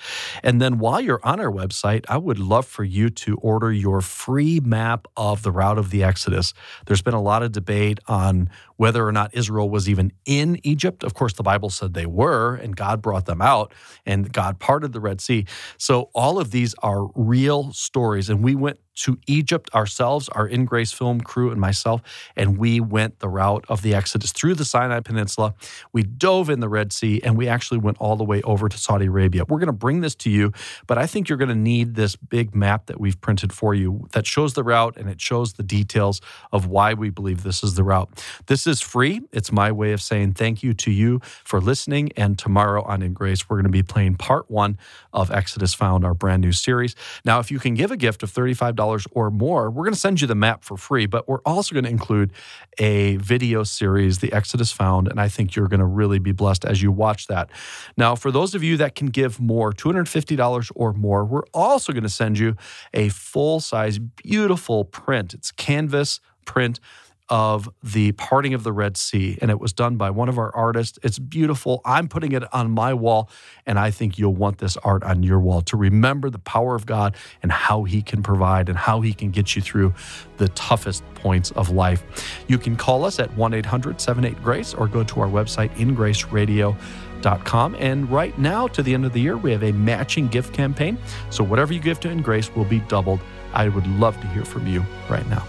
And 0.43 0.61
then 0.61 0.79
while 0.79 1.01
you're 1.01 1.21
on 1.23 1.39
our 1.39 1.51
website, 1.51 2.05
I 2.09 2.17
would 2.17 2.39
love 2.39 2.65
for 2.65 2.83
you 2.83 3.09
to 3.09 3.37
order 3.37 3.71
your 3.71 4.01
free 4.01 4.59
map 4.59 5.07
of 5.15 5.43
the 5.43 5.51
route 5.51 5.77
of 5.77 5.89
the 5.89 6.03
Exodus. 6.03 6.53
There's 6.85 7.01
been 7.01 7.13
a 7.13 7.21
lot 7.21 7.43
of 7.43 7.51
debate 7.51 7.99
on 8.07 8.49
whether 8.77 9.07
or 9.07 9.11
not 9.11 9.33
Israel 9.33 9.69
was 9.69 9.87
even 9.89 10.11
in 10.25 10.59
Egypt. 10.63 11.03
Of 11.03 11.13
course, 11.13 11.33
the 11.33 11.43
Bible 11.43 11.69
said 11.69 11.93
they 11.93 12.05
were, 12.05 12.55
and 12.55 12.75
God 12.75 13.01
brought 13.01 13.25
them 13.25 13.41
out, 13.41 13.73
and 14.05 14.31
God 14.31 14.59
parted 14.59 14.93
the 14.93 14.99
Red 14.99 15.21
Sea. 15.21 15.45
So 15.77 16.09
all 16.13 16.39
of 16.39 16.51
these 16.51 16.75
are 16.81 17.07
real 17.15 17.71
stories. 17.73 18.29
And 18.29 18.43
we 18.43 18.55
went 18.55 18.79
to 18.95 19.17
Egypt 19.27 19.69
ourselves, 19.75 20.29
our 20.29 20.47
In 20.47 20.65
Grace 20.65 20.91
film 20.91 21.21
crew 21.21 21.51
and 21.51 21.59
myself, 21.59 22.01
and 22.35 22.57
we 22.57 22.79
went 22.79 23.19
the 23.19 23.27
route 23.27 23.65
of 23.67 23.81
the 23.81 23.93
Exodus 23.93 24.31
through 24.31 24.55
the 24.55 24.65
Sinai 24.65 25.01
Peninsula. 25.01 25.53
We 25.91 26.03
dove 26.03 26.49
in 26.49 26.59
the 26.59 26.69
Red 26.69 26.93
Sea 26.93 27.21
and 27.23 27.37
we 27.37 27.47
actually 27.47 27.77
went 27.77 27.97
all 27.99 28.15
the 28.15 28.23
way 28.23 28.41
over 28.43 28.69
to 28.69 28.77
Saudi 28.77 29.07
Arabia. 29.07 29.43
We're 29.47 29.59
going 29.59 29.67
to 29.67 29.73
bring 29.73 30.01
this 30.01 30.15
to 30.15 30.29
you, 30.29 30.53
but 30.87 30.97
I 30.97 31.07
think 31.07 31.27
you're 31.27 31.37
going 31.37 31.49
to 31.49 31.55
need 31.55 31.95
this 31.95 32.15
big 32.15 32.55
map 32.55 32.85
that 32.87 32.99
we've 32.99 33.19
printed 33.19 33.51
for 33.51 33.73
you 33.73 34.07
that 34.13 34.25
shows 34.25 34.53
the 34.53 34.63
route 34.63 34.95
and 34.97 35.09
it 35.09 35.19
shows 35.19 35.53
the 35.53 35.63
details 35.63 36.21
of 36.51 36.67
why 36.67 36.93
we 36.93 37.09
believe 37.09 37.43
this 37.43 37.63
is 37.63 37.75
the 37.75 37.83
route. 37.83 38.09
This 38.47 38.64
is 38.67 38.81
free. 38.81 39.21
It's 39.31 39.51
my 39.51 39.71
way 39.71 39.93
of 39.93 40.01
saying 40.01 40.33
thank 40.33 40.63
you 40.63 40.73
to 40.73 40.91
you 40.91 41.21
for 41.43 41.59
listening. 41.61 42.11
And 42.17 42.37
tomorrow 42.37 42.83
on 42.83 43.01
In 43.01 43.13
Grace, 43.13 43.49
we're 43.49 43.57
going 43.57 43.63
to 43.63 43.69
be 43.69 43.83
playing 43.83 44.15
part 44.15 44.49
one 44.49 44.77
of 45.13 45.31
Exodus 45.31 45.73
Found, 45.75 46.05
our 46.05 46.13
brand 46.13 46.41
new 46.41 46.51
series. 46.51 46.95
Now, 47.23 47.39
if 47.39 47.51
you 47.51 47.59
can 47.59 47.73
give 47.73 47.91
a 47.91 47.97
gift 47.97 48.23
of 48.23 48.31
$35, 48.31 48.75
$5 48.75 49.07
or 49.11 49.31
more, 49.31 49.69
we're 49.69 49.83
going 49.83 49.93
to 49.93 49.99
send 49.99 50.21
you 50.21 50.27
the 50.27 50.35
map 50.35 50.63
for 50.63 50.77
free, 50.77 51.05
but 51.05 51.27
we're 51.27 51.41
also 51.45 51.73
going 51.73 51.83
to 51.83 51.89
include 51.89 52.31
a 52.77 53.17
video 53.17 53.63
series, 53.63 54.19
The 54.19 54.31
Exodus 54.33 54.71
Found, 54.73 55.07
and 55.07 55.19
I 55.19 55.27
think 55.27 55.55
you're 55.55 55.67
going 55.67 55.79
to 55.79 55.85
really 55.85 56.19
be 56.19 56.31
blessed 56.31 56.65
as 56.65 56.81
you 56.81 56.91
watch 56.91 57.27
that. 57.27 57.49
Now, 57.97 58.15
for 58.15 58.31
those 58.31 58.55
of 58.55 58.63
you 58.63 58.77
that 58.77 58.95
can 58.95 59.07
give 59.07 59.39
more, 59.39 59.71
$250 59.71 60.71
or 60.75 60.93
more, 60.93 61.25
we're 61.25 61.45
also 61.53 61.93
going 61.93 62.03
to 62.03 62.09
send 62.09 62.37
you 62.37 62.55
a 62.93 63.09
full 63.09 63.59
size, 63.59 63.99
beautiful 63.99 64.85
print. 64.85 65.33
It's 65.33 65.51
canvas 65.51 66.19
print 66.45 66.79
of 67.29 67.67
the 67.81 68.11
parting 68.13 68.53
of 68.53 68.63
the 68.63 68.71
Red 68.71 68.97
Sea, 68.97 69.37
and 69.41 69.49
it 69.49 69.59
was 69.59 69.73
done 69.73 69.97
by 69.97 70.11
one 70.11 70.29
of 70.29 70.37
our 70.37 70.55
artists. 70.55 70.99
It's 71.01 71.17
beautiful. 71.17 71.81
I'm 71.83 72.07
putting 72.07 72.33
it 72.33 72.43
on 72.53 72.71
my 72.71 72.93
wall, 72.93 73.29
and 73.65 73.79
I 73.79 73.91
think 73.91 74.19
you'll 74.19 74.35
want 74.35 74.59
this 74.59 74.77
art 74.77 75.03
on 75.03 75.23
your 75.23 75.39
wall 75.39 75.61
to 75.63 75.77
remember 75.77 76.29
the 76.29 76.39
power 76.39 76.75
of 76.75 76.85
God 76.85 77.15
and 77.41 77.51
how 77.51 77.83
He 77.83 78.01
can 78.01 78.21
provide 78.21 78.69
and 78.69 78.77
how 78.77 79.01
He 79.01 79.13
can 79.13 79.31
get 79.31 79.55
you 79.55 79.61
through 79.61 79.93
the 80.37 80.49
toughest 80.49 81.03
points 81.15 81.51
of 81.51 81.71
life. 81.71 82.03
You 82.47 82.57
can 82.57 82.75
call 82.75 83.05
us 83.05 83.19
at 83.19 83.35
1 83.35 83.53
800 83.53 83.99
78 83.99 84.43
Grace 84.43 84.73
or 84.73 84.87
go 84.87 85.03
to 85.03 85.21
our 85.21 85.27
website, 85.27 85.73
ingraceradio.com. 85.75 87.75
And 87.79 88.11
right 88.11 88.37
now, 88.37 88.67
to 88.67 88.83
the 88.83 88.93
end 88.93 89.05
of 89.05 89.13
the 89.13 89.21
year, 89.21 89.35
we 89.35 89.51
have 89.51 89.63
a 89.63 89.71
matching 89.71 90.27
gift 90.27 90.53
campaign. 90.53 90.97
So 91.31 91.43
whatever 91.43 91.73
you 91.73 91.79
give 91.79 91.99
to 92.01 92.09
In 92.09 92.21
Grace 92.21 92.53
will 92.55 92.65
be 92.65 92.81
doubled. 92.81 93.19
I 93.53 93.69
would 93.69 93.87
love 93.87 94.19
to 94.21 94.27
hear 94.27 94.45
from 94.45 94.67
you 94.67 94.85
right 95.09 95.27
now. 95.27 95.43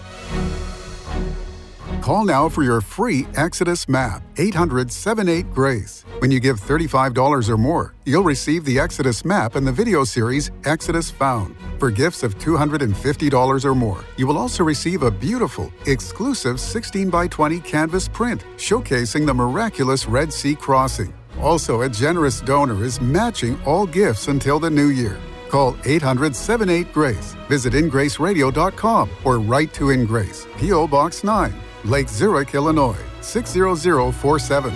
Call 2.01 2.25
now 2.25 2.47
for 2.47 2.63
your 2.63 2.81
free 2.81 3.27
Exodus 3.35 3.89
map, 3.89 4.23
800 4.37 4.91
78 4.91 5.51
Grace. 5.51 6.05
When 6.19 6.31
you 6.31 6.39
give 6.39 6.59
$35 6.59 7.49
or 7.49 7.57
more, 7.57 7.93
you'll 8.05 8.23
receive 8.23 8.63
the 8.65 8.79
Exodus 8.79 9.25
map 9.25 9.55
and 9.55 9.67
the 9.67 9.71
video 9.71 10.03
series 10.03 10.51
Exodus 10.65 11.11
Found. 11.11 11.55
For 11.79 11.91
gifts 11.91 12.23
of 12.23 12.37
$250 12.37 13.65
or 13.65 13.75
more, 13.75 14.03
you 14.15 14.25
will 14.27 14.37
also 14.37 14.63
receive 14.63 15.03
a 15.03 15.11
beautiful, 15.11 15.71
exclusive 15.85 16.59
16 16.59 17.09
by 17.09 17.27
20 17.27 17.59
canvas 17.59 18.07
print 18.07 18.43
showcasing 18.57 19.25
the 19.25 19.33
miraculous 19.33 20.07
Red 20.07 20.31
Sea 20.31 20.55
crossing. 20.55 21.13
Also, 21.41 21.81
a 21.81 21.89
generous 21.89 22.41
donor 22.41 22.83
is 22.83 22.99
matching 23.01 23.61
all 23.63 23.85
gifts 23.85 24.27
until 24.27 24.59
the 24.59 24.69
new 24.69 24.87
year. 24.87 25.17
Call 25.49 25.75
800 25.85 26.35
78 26.35 26.91
Grace. 26.93 27.35
Visit 27.47 27.73
ingraceradio.com 27.73 29.09
or 29.23 29.39
write 29.39 29.73
to 29.73 29.89
In 29.91 30.05
Grace, 30.05 30.47
P.O. 30.57 30.87
Box 30.87 31.23
9, 31.23 31.53
Lake 31.87 32.09
Zurich, 32.09 32.53
Illinois 32.53 32.97
60047. 33.21 34.71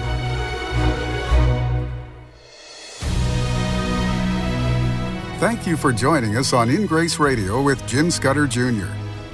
Thank 5.39 5.67
you 5.67 5.75
for 5.75 5.91
joining 5.91 6.37
us 6.37 6.53
on 6.53 6.69
In 6.69 6.85
Grace 6.85 7.19
Radio 7.19 7.61
with 7.61 7.85
Jim 7.85 8.11
Scudder 8.11 8.47
Jr. 8.47 8.87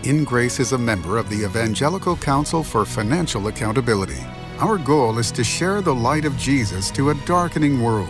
In 0.04 0.24
Grace 0.24 0.60
is 0.60 0.72
a 0.72 0.78
member 0.78 1.18
of 1.18 1.30
the 1.30 1.44
Evangelical 1.44 2.16
Council 2.18 2.64
for 2.64 2.84
Financial 2.84 3.48
Accountability. 3.48 4.24
Our 4.58 4.80
goal 4.80 5.20
is 5.20 5.32
to 5.34 5.44
share 5.44 5.82
the 5.82 5.94
light 5.94 6.26
of 6.26 6.36
Jesus 6.38 6.90
to 6.92 7.12
a 7.12 7.16
darkening 7.26 7.84
world, 7.84 8.10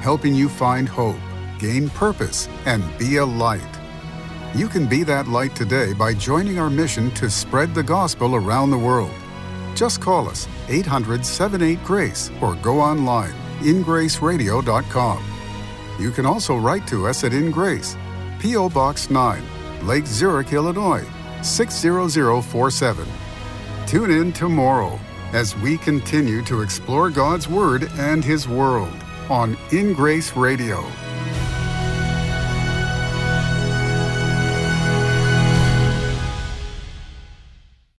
helping 0.00 0.34
you 0.34 0.48
find 0.48 0.88
hope, 0.88 1.20
gain 1.58 1.90
purpose, 1.90 2.48
and 2.64 2.82
be 2.96 3.16
a 3.16 3.26
light. 3.26 3.71
You 4.54 4.68
can 4.68 4.86
be 4.86 5.02
that 5.04 5.28
light 5.28 5.56
today 5.56 5.94
by 5.94 6.12
joining 6.12 6.58
our 6.58 6.68
mission 6.68 7.10
to 7.12 7.30
spread 7.30 7.74
the 7.74 7.82
gospel 7.82 8.34
around 8.36 8.70
the 8.70 8.78
world. 8.78 9.14
Just 9.74 10.02
call 10.02 10.28
us 10.28 10.46
800 10.68 11.24
78 11.24 11.82
Grace 11.82 12.30
or 12.42 12.54
go 12.56 12.78
online 12.78 13.32
ingraceradio.com. 13.62 15.24
You 15.98 16.10
can 16.10 16.26
also 16.26 16.56
write 16.56 16.86
to 16.88 17.06
us 17.06 17.24
at 17.24 17.32
In 17.32 17.50
Grace, 17.50 17.96
P.O. 18.40 18.68
Box 18.70 19.08
9, 19.08 19.42
Lake 19.86 20.06
Zurich, 20.06 20.52
Illinois 20.52 21.06
60047. 21.42 23.06
Tune 23.86 24.10
in 24.10 24.32
tomorrow 24.32 24.98
as 25.32 25.56
we 25.58 25.78
continue 25.78 26.42
to 26.42 26.60
explore 26.60 27.08
God's 27.08 27.48
Word 27.48 27.88
and 27.94 28.24
His 28.24 28.48
world 28.48 28.94
on 29.30 29.56
In 29.70 29.92
Grace 29.94 30.36
Radio. 30.36 30.84